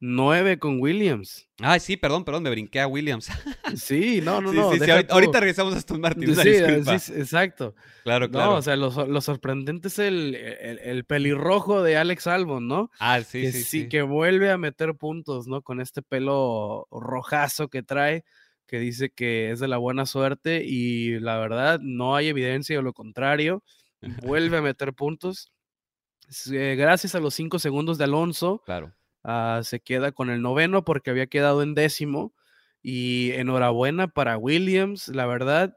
[0.00, 1.48] Nueve con Williams.
[1.60, 3.26] Ay, sí, perdón, perdón, me brinqué a Williams.
[3.76, 4.70] sí, no, no, no.
[4.70, 6.36] ahorita, regresamos a Aston Martin.
[6.36, 6.54] Sí,
[7.00, 7.74] sí, exacto.
[8.04, 8.52] Claro, claro.
[8.52, 12.90] No, o sea, lo, sorprendente es el, el, pelirrojo de Alex Albon, ¿no?
[13.00, 13.88] Ah, sí, que, sí, sí.
[13.88, 15.62] Que vuelve a meter puntos, ¿no?
[15.62, 18.24] Con este pelo rojazo que trae
[18.68, 22.82] que dice que es de la buena suerte y la verdad no hay evidencia de
[22.82, 23.64] lo contrario.
[24.22, 25.50] Vuelve a meter puntos.
[26.52, 28.92] Eh, gracias a los cinco segundos de Alonso, claro.
[29.30, 32.32] Ah, se queda con el noveno porque había quedado en décimo.
[32.82, 35.76] Y enhorabuena para Williams, la verdad,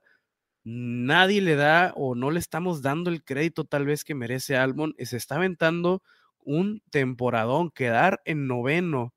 [0.64, 4.95] nadie le da o no le estamos dando el crédito tal vez que merece Albon.
[4.99, 6.04] Se está aventando
[6.39, 9.14] un temporadón, quedar en noveno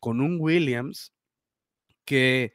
[0.00, 1.12] con un Williams
[2.04, 2.54] que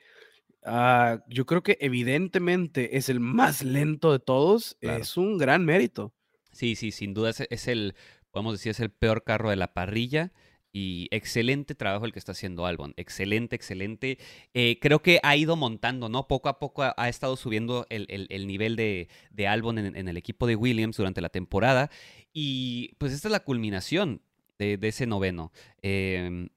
[0.63, 4.77] Ah, yo creo que evidentemente es el más lento de todos.
[4.81, 6.13] Es un gran mérito.
[6.51, 7.95] Sí, sí, sin duda es, el,
[8.29, 10.31] podemos decir, es el peor carro de la parrilla.
[10.73, 12.93] Y excelente trabajo el que está haciendo Albon.
[12.95, 14.17] Excelente, excelente.
[14.53, 16.27] Eh, creo que ha ido montando, ¿no?
[16.27, 20.55] Poco a poco ha, estado subiendo el, nivel de, de Albon en, el equipo de
[20.55, 21.89] Williams durante la temporada.
[22.31, 24.21] Y pues esta es la culminación
[24.57, 25.51] de, ese noveno.
[25.81, 26.49] Em,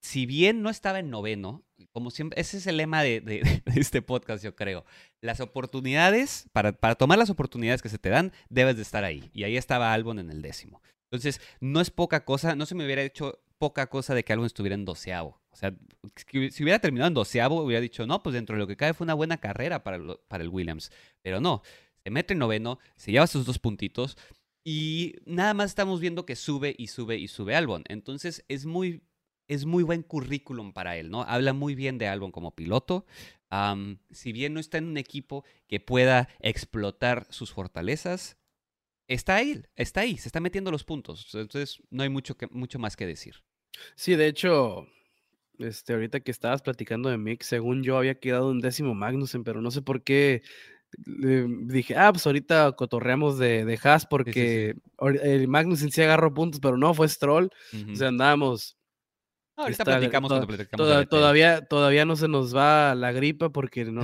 [0.00, 4.44] si bien no estaba en noveno, como siempre, ese es el lema de, este podcast,
[4.44, 4.84] yo creo.
[5.20, 9.30] Las oportunidades, para, para, tomar las oportunidades que se te dan, debes de estar ahí.
[9.32, 10.80] Y ahí estaba Albon en el décimo.
[11.10, 14.46] Entonces, no es poca cosa, no se me hubiera hecho poca cosa de que Albon
[14.46, 15.40] estuviera en doceavo.
[15.50, 15.76] O sea,
[16.26, 19.04] si hubiera terminado en doceavo, hubiera dicho, no, pues dentro de lo que cae fue
[19.04, 20.90] una buena carrera para, el Williams.
[21.20, 21.62] Pero no,
[22.02, 24.16] se mete en noveno, se lleva sus dos puntitos.
[24.64, 27.84] Y nada más estamos viendo que sube y sube y sube Albon.
[27.88, 29.02] Entonces es muy
[29.48, 31.22] es muy buen currículum para él, ¿no?
[31.22, 33.04] Habla muy bien de Albon como piloto.
[34.10, 38.38] si bien no está en un equipo que pueda explotar sus fortalezas,
[39.14, 41.34] está ahí, está ahí, se está metiendo los puntos.
[41.34, 43.36] Entonces, no hay mucho, que, mucho más que decir.
[43.94, 44.86] Sí, de hecho,
[45.58, 49.60] este, ahorita que estabas platicando de Mick, según yo había quedado un décimo Magnussen, pero
[49.60, 50.42] no sé por qué
[50.96, 54.74] dije, ah, pues ahorita cotorreamos de, de Haas porque
[55.22, 57.50] el Magnussen sí agarró puntos, pero no, fue Stroll.
[57.92, 58.76] O sea, andábamos
[59.56, 60.32] ahorita platicamos
[61.08, 64.02] todavía, todavía no se nos va la gripa porque no,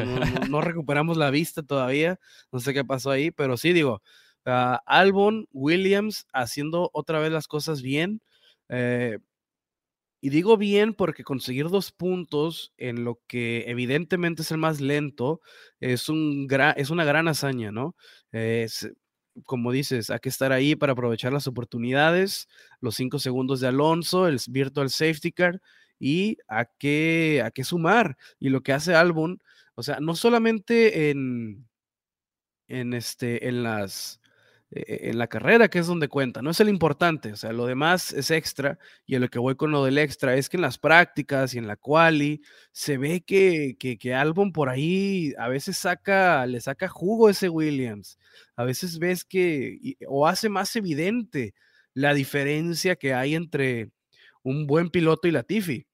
[0.48, 2.18] no, recuperamos la vista todavía.
[2.52, 4.02] No sé qué pasó ahí, pero sí digo,
[4.46, 8.20] uh, Albon, Williams haciendo otra vez las cosas bien.
[8.68, 9.18] Eh,
[10.20, 15.40] y digo bien porque conseguir dos puntos en lo que evidentemente es el más lento
[15.80, 17.94] es, un es una gran hazaña, ¿no?
[18.32, 18.90] Es,
[19.44, 22.48] como dices, hay que estar ahí para aprovechar las oportunidades,
[22.80, 25.60] los cinco segundos de Alonso, el virtual safety car
[25.98, 28.16] y a qué, a qué sumar.
[28.40, 29.40] Y lo que hace Albon,
[29.74, 31.68] O sea, no solamente en,
[32.68, 34.20] en, este, en las
[34.70, 38.12] en la carrera, que es donde cuenta, no es el importante, o sea, lo demás
[38.12, 40.76] es extra y a lo que voy con lo del extra es que en las
[40.78, 42.42] prácticas y en la quali
[42.72, 47.48] se ve que, que, que Albon por ahí a veces saca, le saca jugo ese
[47.48, 48.18] Williams,
[48.56, 51.54] a veces ves que, o hace más evidente
[51.94, 53.90] la diferencia que hay entre
[54.42, 55.86] un buen piloto y Latifi.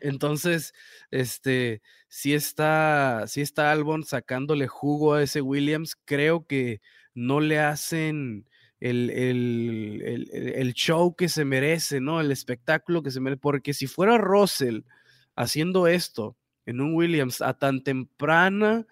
[0.00, 0.74] Entonces,
[1.10, 6.80] este, si está, si está Albon sacándole jugo a ese Williams, creo que
[7.14, 8.46] no le hacen
[8.80, 12.20] el, el, show que se merece, ¿no?
[12.20, 13.40] El espectáculo que se merece.
[13.40, 14.80] Porque si fuera Russell
[15.34, 16.36] haciendo esto
[16.66, 18.86] en un Williams a tan temprana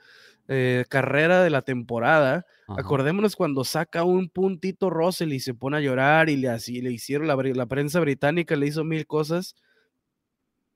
[0.48, 5.80] eh, carrera de la temporada, acordémonos cuando saca un puntito Russell y se pone a
[5.80, 9.54] llorar y le, así, le hicieron, la, la prensa británica le hizo mil cosas.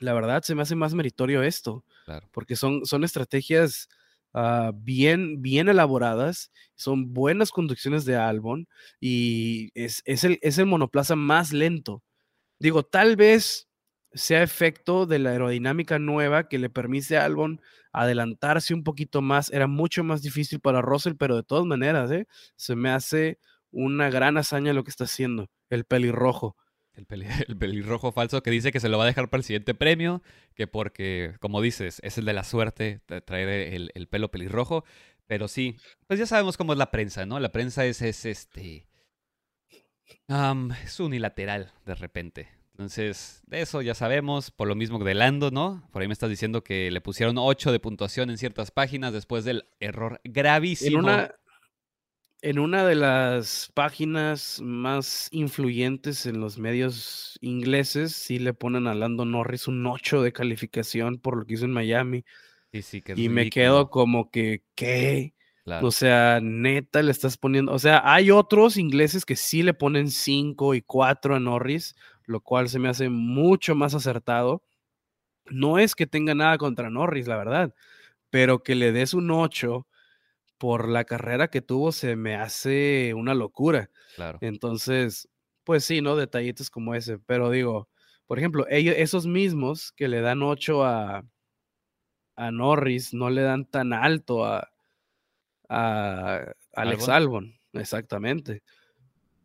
[0.01, 1.84] La verdad, se me hace más meritorio esto,
[2.32, 3.88] porque son, son estrategias
[4.32, 8.68] Ah, bien, bien elaboradas, son buenas conducciones de Albon
[9.01, 12.05] y es, el, es el monoplaza más lento.
[12.61, 13.68] Digo, tal vez
[14.12, 17.61] sea efecto de la aerodinámica nueva que le permite a Albon
[17.92, 19.51] adelantarse un poquito más.
[19.53, 22.26] Era mucho más difícil para Russell, pero de todas maneras, ¿eh?
[22.57, 23.38] se me hace
[23.72, 26.57] una gran hazaña lo que está haciendo el pelirrojo.
[27.48, 30.22] El, pelirrojo falso que dice que se lo va a dejar para el siguiente premio,
[30.55, 33.48] que porque, como dices, es el de la suerte traer
[33.94, 34.84] el, pelo pelirrojo.
[35.26, 35.76] Pero sí,
[36.07, 37.38] pues ya sabemos cómo es la prensa, ¿no?
[37.38, 38.88] La prensa es, es este.
[40.84, 42.61] es unilateral de repente.
[42.80, 45.86] Entonces, de eso ya sabemos, por lo mismo que de Lando, ¿no?
[45.92, 49.44] Por ahí me estás diciendo que le pusieron 8 de puntuación en ciertas páginas después
[49.44, 50.98] del error gravísimo.
[50.98, 51.34] En una,
[52.43, 58.95] en una de las páginas más influyentes en los medios ingleses, sí le ponen a
[58.95, 62.24] Lando Norris un 8 de calificación por lo que hizo en Miami.
[62.72, 65.34] Sí, sí, y me quedo como que, ¿qué?
[65.82, 70.11] O sea, neta le estás poniendo, o sea, hay otros ingleses que sí le ponen
[70.11, 74.64] 5 y 4 a Norris, lo cual se me hace mucho más acertado.
[75.47, 77.74] No es que tenga nada contra Norris, la verdad,
[78.30, 79.86] pero que le des un 8
[80.61, 83.90] por la carrera que tuvo se me hace una locura.
[84.14, 84.36] Claro.
[84.42, 85.26] Entonces,
[85.64, 86.16] pues sí, ¿no?
[86.16, 87.18] Detallitos como ese.
[87.18, 87.88] Pero digo,
[88.26, 91.24] por ejemplo, ellos, esos mismos que le dan 8 a,
[92.36, 94.70] a Norris, no le dan tan alto a,
[95.70, 97.58] a Alex Albon.
[97.72, 98.62] Exactamente.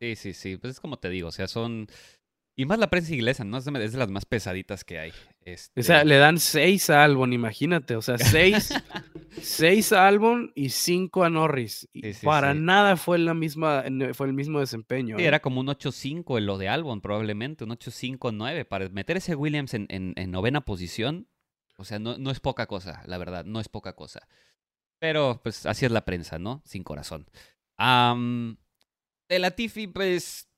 [0.01, 0.57] Sí, sí, sí.
[0.57, 1.87] Pues es como te digo, o sea, son
[2.57, 3.57] y más la prensa inglesa, ¿no?
[3.57, 5.13] Es de, las más pesaditas que hay.
[5.45, 7.95] O sea, este le dan seis a Albon, imagínate.
[7.95, 8.73] O sea, seis,
[9.41, 11.87] seis a Albon y cinco a Norris.
[12.23, 13.83] para nada fue, la misma,
[14.13, 15.17] fue el mismo desempeño.
[15.17, 15.27] Sí, ¿eh?
[15.27, 17.63] era como un 8-5 en lo de Albon, probablemente.
[17.63, 18.65] Un 8-5-9.
[18.65, 21.27] Para meter ese Williams en, en, novena posición,
[21.77, 23.45] o sea, no, no es poca cosa, la verdad.
[23.45, 24.27] No es poca cosa.
[24.99, 26.63] Pero, pues, así es la prensa, ¿no?
[26.65, 27.29] Sin corazón.
[27.77, 30.49] de Latifi, pues,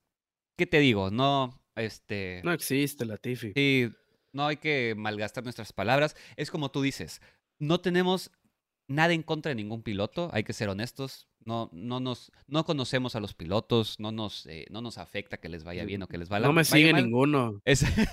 [0.57, 1.11] ¿qué te digo?
[1.11, 3.53] No este, no existe la Tiffy.
[3.53, 3.89] Sí,
[4.33, 6.15] no hay que malgastar nuestras palabras.
[6.35, 7.21] Es como tú dices,
[7.59, 8.31] no tenemos
[8.87, 11.27] nada en contra de ningún piloto, hay que ser honestos.
[11.45, 15.47] No, no, nos, no conocemos a los pilotos, no nos, eh, no nos afecta que
[15.47, 16.49] les vaya bien o que les vaya mal.
[16.49, 17.61] No me sigue ninguno.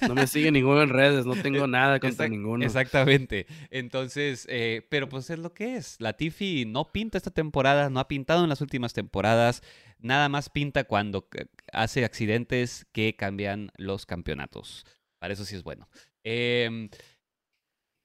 [0.06, 2.64] No me sigue ninguno en redes, no tengo nada contra ninguno.
[2.64, 3.48] Exactamente.
[3.70, 5.96] Entonces, eh, pero pues es lo que es.
[5.98, 9.62] La Tiffy no pinta esta temporada, no ha pintado en las últimas temporadas.
[9.98, 11.26] Nada más pinta cuando
[11.72, 14.86] hace accidentes que cambian los campeonatos.
[15.24, 15.88] Para eso sí es bueno.
[16.22, 16.90] Em,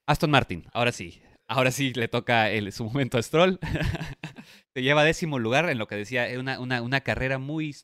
[0.08, 1.22] Aston Martin, ahora sí.
[1.50, 3.60] Ahora sí le toca el, su momento a Stroll.
[4.74, 7.76] Se lleva décimo lugar en lo que decía, una, una, una carrera muy,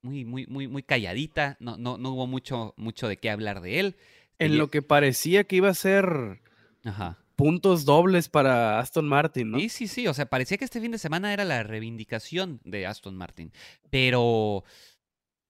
[0.00, 1.56] muy, muy, muy, muy calladita.
[1.58, 3.96] No, no, no hubo mucho, mucho de qué hablar de él.
[4.38, 6.40] En lo que parecía que iba a ser
[6.84, 9.58] Ajá puntos dobles para Aston Martin, ¿no?
[9.58, 10.06] Sí, sí, sí.
[10.06, 13.52] O sea, parecía que este fin de semana era la reivindicación de Aston Martin.
[13.90, 14.62] Pero.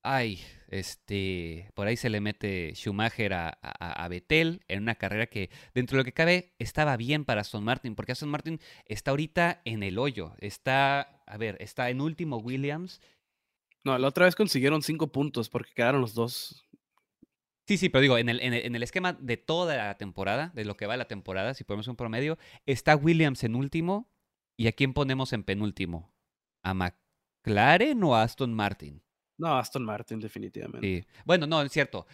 [0.03, 1.70] Ay, este.
[1.74, 6.00] Por ahí se le mete Schumacher a, a, Vettel en una carrera que, dentro de
[6.00, 7.94] lo que cabe, estaba bien para Aston Martin.
[7.94, 10.34] Porque Aston Martin está ahorita en el hoyo.
[10.38, 11.22] Está.
[11.26, 13.00] A ver, está en último Williams.
[13.84, 16.66] No, la otra vez consiguieron cinco puntos porque quedaron los dos
[17.66, 20.76] Sí, sí, pero digo, en el, en el, esquema de toda la temporada, de lo
[20.76, 24.08] que va la temporada, si ponemos un promedio, está Williams en último.
[24.56, 26.14] ¿Y a quién ponemos en penúltimo?
[26.62, 29.02] ¿A McLaren o a Aston Martin?
[29.39, 30.87] No, Aston Martin, definitivamente.
[30.87, 31.07] Sí.
[31.24, 32.07] Bueno, no, es cierto.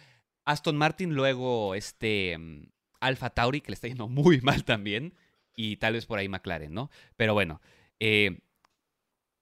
[0.45, 2.67] Aston Martin, luego este mm,
[2.99, 5.13] Alfa Tauri, que le está yendo muy mal también.
[5.55, 6.89] Y tal vez por ahí McLaren, ¿no?
[7.15, 7.61] Pero bueno,
[7.99, 8.39] eh,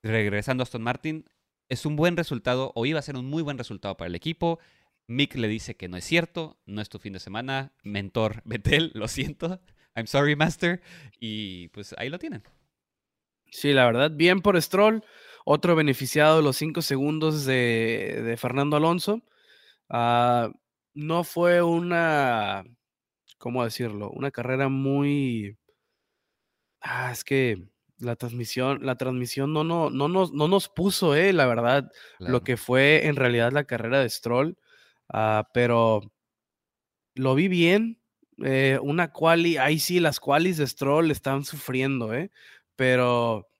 [0.03, 1.25] regresando a Aston Martin,
[1.69, 4.59] es un buen resultado, o iba a ser un muy buen resultado para el equipo.
[5.07, 8.91] Mick le dice que no es cierto, no es tu fin de semana, mentor Betel,
[8.93, 9.61] lo siento,
[9.95, 10.81] I'm sorry, Master.
[11.19, 12.43] Y pues ahí lo tienen.
[13.51, 15.03] Sí, la verdad, bien por Stroll.
[15.45, 19.21] Otro beneficiado de los cinco segundos de, Fernando Alonso.
[19.89, 20.51] Ah,
[20.93, 22.63] no fue una,
[23.37, 24.11] ¿cómo decirlo?
[24.11, 25.57] Una carrera muy...
[26.81, 27.63] Ah, es que
[27.99, 32.43] la transmisión, la transmisión no, no, no, nos, no nos puso, eh, la verdad, lo
[32.43, 34.57] que fue en realidad la carrera de Stroll.
[35.09, 36.11] Ah, pero
[37.15, 37.99] lo vi bien.
[38.43, 42.31] Eh, una quali, ahí sí, las qualis de Stroll están sufriendo, ¿eh?
[42.75, 43.50] Pero,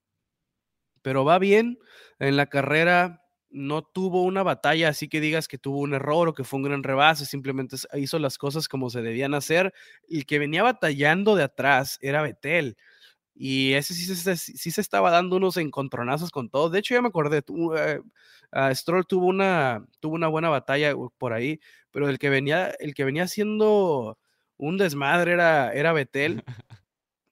[1.02, 1.80] pero va bien.
[2.20, 6.34] En la carrera no tuvo una batalla, así que digas que tuvo un error o
[6.34, 9.74] que fue un gran rebase, simplemente hizo las cosas como se debían hacer.
[10.10, 12.78] El que venía batallando de atrás era Betel.
[13.36, 16.70] Y ese sí se, sí se estaba dando unos encontronazos con todo.
[16.70, 17.44] De hecho, ya me acordé,
[17.76, 18.00] eh,
[18.76, 21.60] Stroll tuvo una, tuvo una buena batalla por ahí,
[21.92, 24.18] pero el que venía, el que venía haciendo
[24.58, 26.44] un desmadre era, era Betel.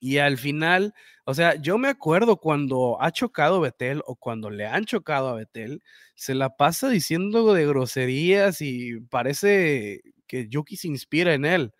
[0.00, 0.94] Y al final,
[1.24, 5.34] o sea, yo me acuerdo cuando ha chocado Betel o cuando le han chocado a
[5.34, 5.82] Betel,
[6.14, 11.72] se la pasa diciendo de groserías y parece que Yuki se inspira en él.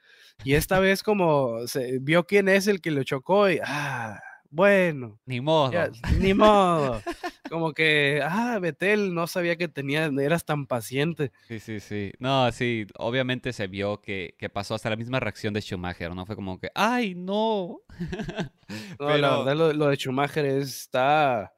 [0.45, 4.21] Y esta vez como se vio quién es el que lo chocó y, ah,
[4.51, 5.21] bueno.
[5.25, 5.73] Ni modo.
[6.19, 7.01] ni modo.
[7.49, 11.33] Como que, ah, Betel, no sabía que tenía, eras tan paciente.
[11.49, 12.13] Sí, sí, sí.
[12.19, 16.27] No, sí, obviamente se vio que, pasó hasta la misma reacción de Schumacher, ¿no?
[16.27, 17.81] Fue como que, ay, no.
[18.99, 21.53] no, la verdad, lo, de Schumacher está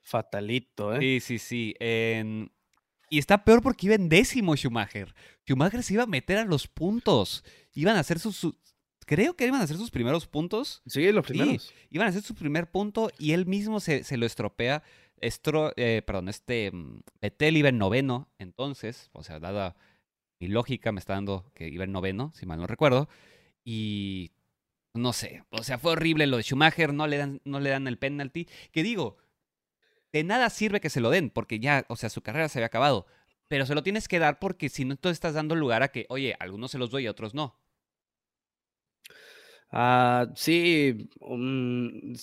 [0.00, 0.98] fatalito, ¿eh?
[1.00, 1.74] Sí, sí, sí.
[3.10, 5.14] Y está peor porque iba en décimo Schumacher.
[5.46, 7.44] Schumacher se iba a meter a los puntos.
[7.72, 8.54] Iban a hacer sus,
[9.08, 10.82] creo que iban a hacer sus primeros puntos.
[10.86, 11.72] Sí, los primeros.
[11.90, 14.82] iban a hacer su primer punto y él mismo se, lo estropea.
[15.16, 19.76] Estro, eh, perdón, este mm, Betel iba en noveno, entonces, o sea, dada
[20.38, 23.08] mi lógica, me está dando que iba en noveno, si mal no recuerdo.
[23.64, 24.32] Y
[24.92, 27.88] no sé, o sea, fue horrible lo de Schumacher, no le dan, no le dan
[27.88, 28.46] el penalty.
[28.72, 29.16] Que digo,
[30.12, 32.66] de nada sirve que se lo den, porque ya, o sea, su carrera se había
[32.66, 33.06] acabado.
[33.48, 36.04] Pero se lo tienes que dar porque si no, tú estás dando lugar a que,
[36.10, 37.58] oye, algunos se los doy y otros no.
[39.70, 41.10] Ah, sí,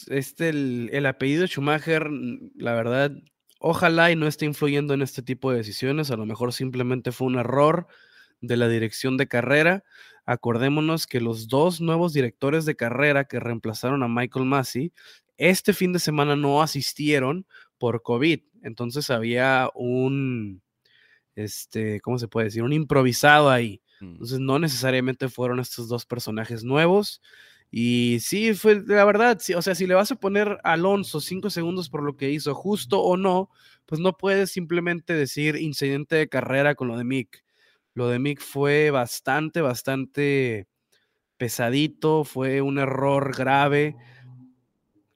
[0.07, 2.09] este, el, apellido Schumacher,
[2.55, 3.11] la verdad,
[3.59, 7.27] ojalá y no esté influyendo en este tipo de decisiones, a lo mejor simplemente fue
[7.27, 7.87] un error
[8.41, 9.83] de la dirección de carrera.
[10.25, 14.91] Acordémonos que los dos nuevos directores de carrera que reemplazaron a Michael Massey,
[15.37, 17.45] este fin de semana no asistieron
[17.77, 20.63] por COVID, entonces había un,
[21.35, 22.63] este, ¿cómo se puede decir?
[22.63, 23.81] Un improvisado ahí.
[24.13, 27.21] Entonces no necesariamente fueron estos dos personajes nuevos.
[27.71, 31.19] Y sí, fue la verdad, sí, o sea, si le vas a poner a Alonso
[31.19, 33.49] cinco segundos por lo que hizo, justo o no,
[33.85, 37.43] pues no puedes simplemente decir incidente de carrera con lo de Mick.
[37.93, 40.67] Lo de Mick fue bastante, bastante
[41.37, 43.95] pesadito, fue un error grave.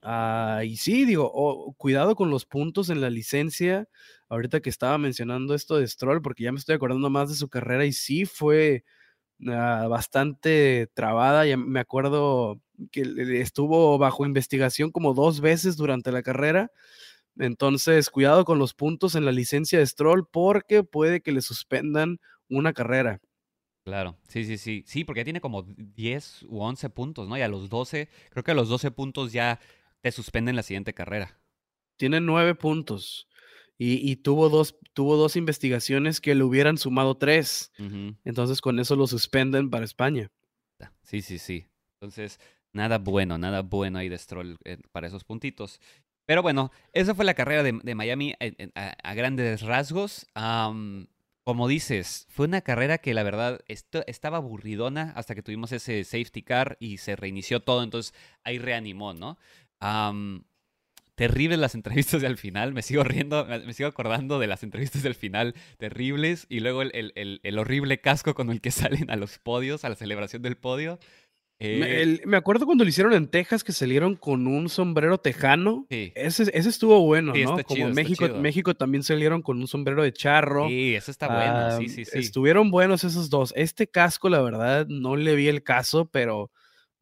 [0.02, 3.88] Ah, y sí, digo, cuidado con los puntos en la licencia
[4.30, 7.48] ahorita que estaba mencionando esto de Stroll, porque ya me estoy acordando más de su
[7.48, 8.84] carrera y sí fue
[9.48, 11.46] ah, bastante trabada.
[11.46, 12.60] Ya me acuerdo
[12.92, 13.02] que
[13.40, 16.70] estuvo bajo investigación como dos veces durante la carrera.
[17.38, 22.18] Entonces, cuidado con los puntos en la licencia de Stroll porque puede que le suspendan
[22.48, 23.20] una carrera.
[23.84, 24.84] Claro, sí, sí, sí.
[24.86, 27.36] Sí, porque ya tiene como 10 u 11 puntos, ¿no?
[27.36, 29.58] Y a los 12, creo que a los 12 puntos ya
[30.02, 31.40] te suspenden la siguiente carrera.
[31.96, 33.26] Tiene 9 puntos.
[33.82, 37.72] Y, tuvo, dos, tuvo dos investigaciones que le hubieran sumado tres.
[38.24, 40.30] Entonces con eso lo suspenden para España.
[41.02, 41.64] Sí, sí, sí.
[41.94, 42.38] Entonces,
[42.74, 45.80] nada bueno, nada bueno ahí de Stroll eh, para esos puntitos.
[46.26, 48.34] Pero bueno, esa fue la carrera de, Miami
[48.74, 50.26] a, grandes rasgos.
[51.42, 56.42] como dices, fue una carrera que la verdad estaba aburridona hasta que tuvimos ese safety
[56.42, 58.12] car y se reinició todo, entonces
[58.44, 59.38] ahí reanimó, ¿no?
[61.20, 62.72] Terribles las entrevistas del final.
[62.72, 66.46] Me sigo riendo, me sigo acordando de las entrevistas del final terribles.
[66.48, 68.70] Y luego el, horrible casco con el que
[69.04, 70.98] salen a los podios, a la celebración del podio.
[71.62, 75.86] Eh, me, acuerdo cuando lo hicieron en Texas que salieron con un sombrero tejano.
[75.90, 77.62] Ese, estuvo bueno, ¿no?
[77.64, 80.68] Como México, México también salieron con un sombrero de charro.
[80.68, 81.76] Sí, eso está bueno.
[81.76, 82.18] sí, sí, sí.
[82.18, 83.52] Estuvieron buenos esos dos.
[83.56, 86.50] Este casco, la verdad, no le vi el caso, pero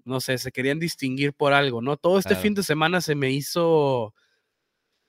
[0.09, 1.97] no sé, se querían distinguir por algo, ¿no?
[1.97, 4.15] Todo este fin de semana se me hizo,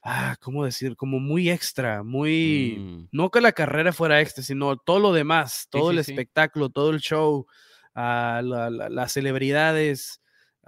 [0.04, 0.95] ah, ¿cómo decir?
[0.95, 3.08] Como muy extra, muy, mm.
[3.12, 7.00] no que la carrera fuera extra, sino todo lo demás, todo el espectáculo, todo el
[7.00, 7.47] show,
[7.95, 10.22] ah, las celebridades.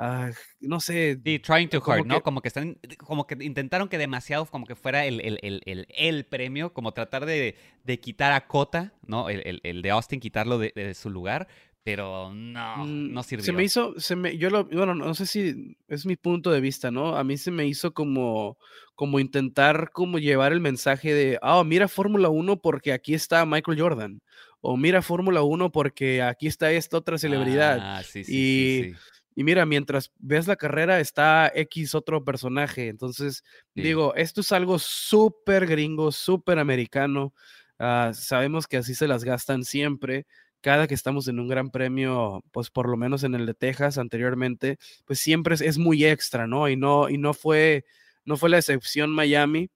[0.03, 1.19] Ah, no sé.
[1.23, 2.23] Sí, trying too hard, ¿no?
[2.23, 6.91] Como que están, como que intentaron que demasiado, como que fuera el, el, premio, como
[6.91, 7.55] tratar de,
[8.01, 9.29] quitar a Cota, ¿no?
[9.29, 11.47] El, de Austin, quitarlo de, su lugar,
[11.83, 13.63] pero no, Mm, no Se me sirvió.
[13.63, 17.17] hizo, se me, yo lo, bueno, no sé si es mi punto de vista, ¿no?
[17.17, 18.57] A mí se me hizo como,
[18.95, 23.79] como intentar como llevar el mensaje de, ah, mira Fórmula 1 porque aquí está Michael
[23.81, 24.21] Jordan,
[24.61, 29.01] o mira Fórmula 1 porque aquí está esta otra celebridad, Ah, sí, sí, y, sí.
[29.35, 33.43] y mira, mientras ves la carrera está X otro personaje, entonces
[33.75, 37.33] Sí, digo, esto es algo súper gringo, súper americano,
[37.79, 40.25] ah, sabemos que así se las gastan siempre
[40.61, 43.97] cada que estamos en un gran premio, pues por lo menos en el de Texas
[43.97, 46.69] anteriormente, pues siempre es, muy extra, ¿no?
[46.69, 47.85] Y no, y no fue,
[48.25, 49.69] no fue la excepción Miami.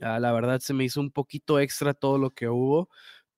[0.00, 2.88] Ah, la verdad se me hizo un poquito extra todo lo que hubo,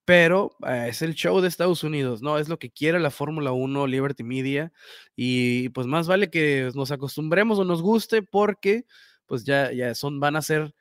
[0.05, 2.39] pero eh, es el show de Estados Unidos, ¿no?
[2.39, 4.73] Es lo que quiere la Fórmula 1, Liberty Media,
[5.17, 8.87] y pues más vale que nos acostumbremos o nos guste porque
[9.27, 10.75] pues ya, ya son, van a ser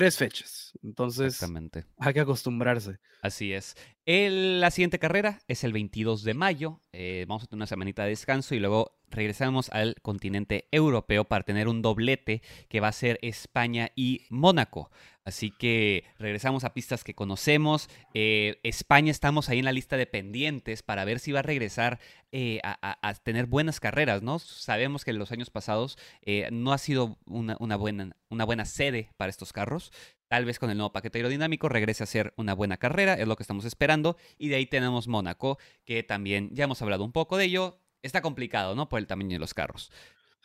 [0.00, 1.86] tres fechas, entonces exactamente.
[1.98, 2.98] hay que acostumbrarse.
[3.22, 3.74] Así es.
[4.04, 6.82] El- la siguiente carrera es el 22 de mayo.
[6.92, 11.44] eh, vamos a tener una semanita de descanso y luego regresamos al continente europeo para
[11.44, 14.90] tener un doblete que va a ser España y Mónaco.
[15.26, 17.90] Así que regresamos a pistas que conocemos.
[18.14, 21.98] Eh, España estamos ahí en la lista de pendientes para ver si va a regresar
[22.30, 24.38] eh, a, tener buenas carreras, ¿no?
[24.38, 28.66] Sabemos que en los años pasados eh, no ha sido una, una buena, una buena
[28.66, 29.90] sede para estos carros.
[30.28, 33.34] Tal vez con el nuevo paquete aerodinámico regrese a ser una buena carrera, es lo
[33.34, 34.16] que estamos esperando.
[34.38, 37.80] Y de ahí tenemos Mónaco, que también ya hemos hablado un poco de ello.
[38.06, 38.88] Está complicado, ¿no?
[38.88, 39.90] Por el tamaño de los carros.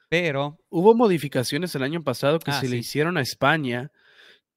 [0.09, 3.91] Pero, Hubo modificaciones el año pasado que Ah, se le hicieron a España,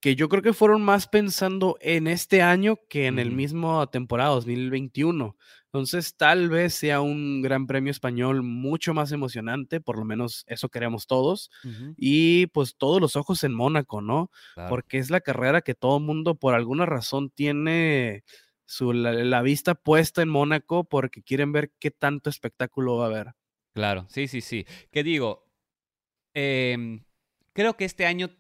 [0.01, 4.31] que yo creo que fueron más pensando en este año que en el mismo temporada
[4.31, 5.37] 2021.
[5.67, 10.69] Entonces, tal vez sea un Gran Premio español mucho más emocionante, por lo menos eso
[10.69, 11.51] queremos todos.
[11.97, 14.31] Y pues todos los ojos en Mónaco, ¿no?
[14.55, 18.23] claro, Porque es la carrera que todo el mundo por alguna razón tiene
[18.67, 23.35] su, la, vista puesta en Mónaco porque quieren ver qué tanto espectáculo va a haber.
[23.75, 24.67] claro, sí, sí, sí.
[24.91, 25.51] ¿Qué digo?
[26.35, 27.05] Em,
[27.53, 28.31] creo que este año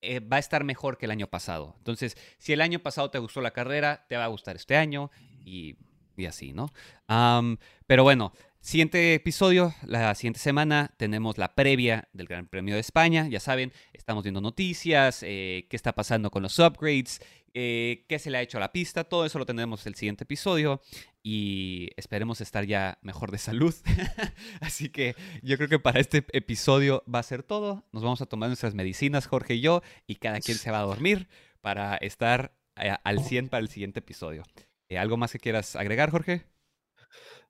[0.00, 1.74] eh, va a estar mejor que el año pasado.
[1.78, 5.10] Entonces, si el año pasado te gustó la carrera, te va a gustar este año
[5.44, 5.76] y,
[6.16, 6.72] y así, ¿no?
[7.86, 13.28] Pero bueno, siguiente episodio, la siguiente semana tenemos la previa del Gran Premio de España.
[13.28, 17.20] Ya saben, estamos viendo noticias, eh, qué está pasando con los upgrades,
[17.54, 19.04] eh, qué se le ha hecho a la pista.
[19.04, 20.80] Todo eso lo tendremos el siguiente episodio
[21.22, 23.74] y esperemos estar ya mejor de salud.
[24.60, 27.84] Así que yo creo que para este episodio va a ser todo.
[27.92, 30.84] Nos vamos a tomar nuestras medicinas, Jorge y yo, y cada quien se va a
[30.84, 31.28] dormir
[31.60, 34.42] para estar eh, al 100 para el siguiente episodio.
[34.88, 36.44] Eh, ¿Algo más que quieras agregar, Jorge?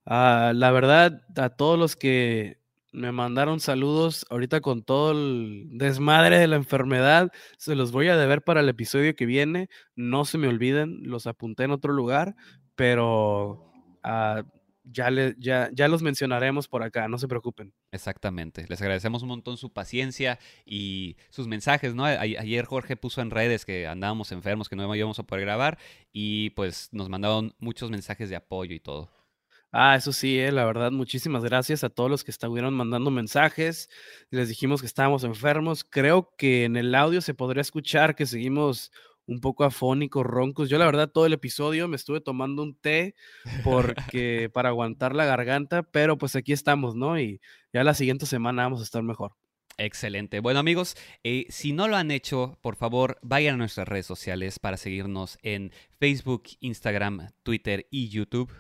[0.05, 2.62] Ah, la verdad, a todos los que
[2.93, 8.17] me mandaron saludos ahorita con todo el desmadre de la enfermedad, se los voy a
[8.17, 9.69] deber para el episodio que viene.
[9.97, 12.37] No se me olviden, los apunté en otro lugar,
[12.77, 13.73] pero
[14.03, 14.43] ah,
[14.85, 17.73] ya, ya, ya los mencionaremos por acá, no se preocupen.
[17.93, 18.67] Exactamente.
[18.69, 22.05] Les agradecemos un montón su paciencia y sus mensajes, ¿no?
[22.05, 25.79] Ayer Jorge puso en redes que andábamos enfermos, que no íbamos a poder grabar
[26.13, 29.22] y pues nos mandaron muchos mensajes de apoyo y todo.
[29.75, 33.89] Ah, eso sí, eh, la verdad, muchísimas gracias a todos los que estuvieron mandando mensajes.
[34.29, 35.83] Les dijimos que estábamos enfermos.
[35.83, 38.93] Creo que en el audio se podría escuchar que seguimos
[39.27, 40.69] un poco afónicos, roncos.
[40.69, 43.15] Yo la verdad todo el episodio me estuve tomando un té
[43.65, 47.19] porque para aguantar la garganta, pero pues aquí estamos, ¿no?
[47.19, 47.41] Y
[47.73, 49.33] ya la siguiente semana vamos a estar mejor.
[49.79, 50.41] Excelente.
[50.41, 54.59] Bueno amigos, eh, si no lo han hecho, por favor vayan a nuestras redes sociales
[54.59, 58.53] para seguirnos en Facebook, Instagram, Twitter y YouTube.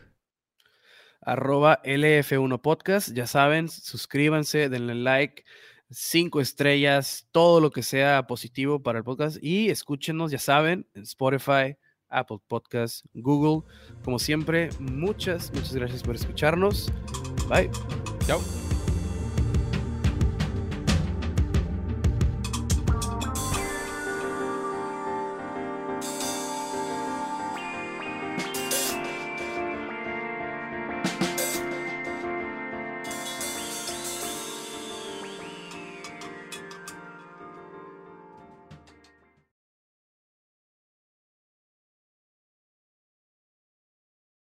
[1.22, 5.44] Arroba LF1 Podcast, ya saben, suscríbanse, denle like,
[5.90, 11.02] cinco estrellas, todo lo que sea positivo para el podcast y escúchenos, ya saben, en
[11.02, 11.76] Spotify,
[12.08, 13.66] Apple Podcast, Google.
[14.04, 16.92] Como siempre, muchas, muchas gracias por escucharnos.
[17.48, 17.70] Bye.
[18.26, 18.61] Chao.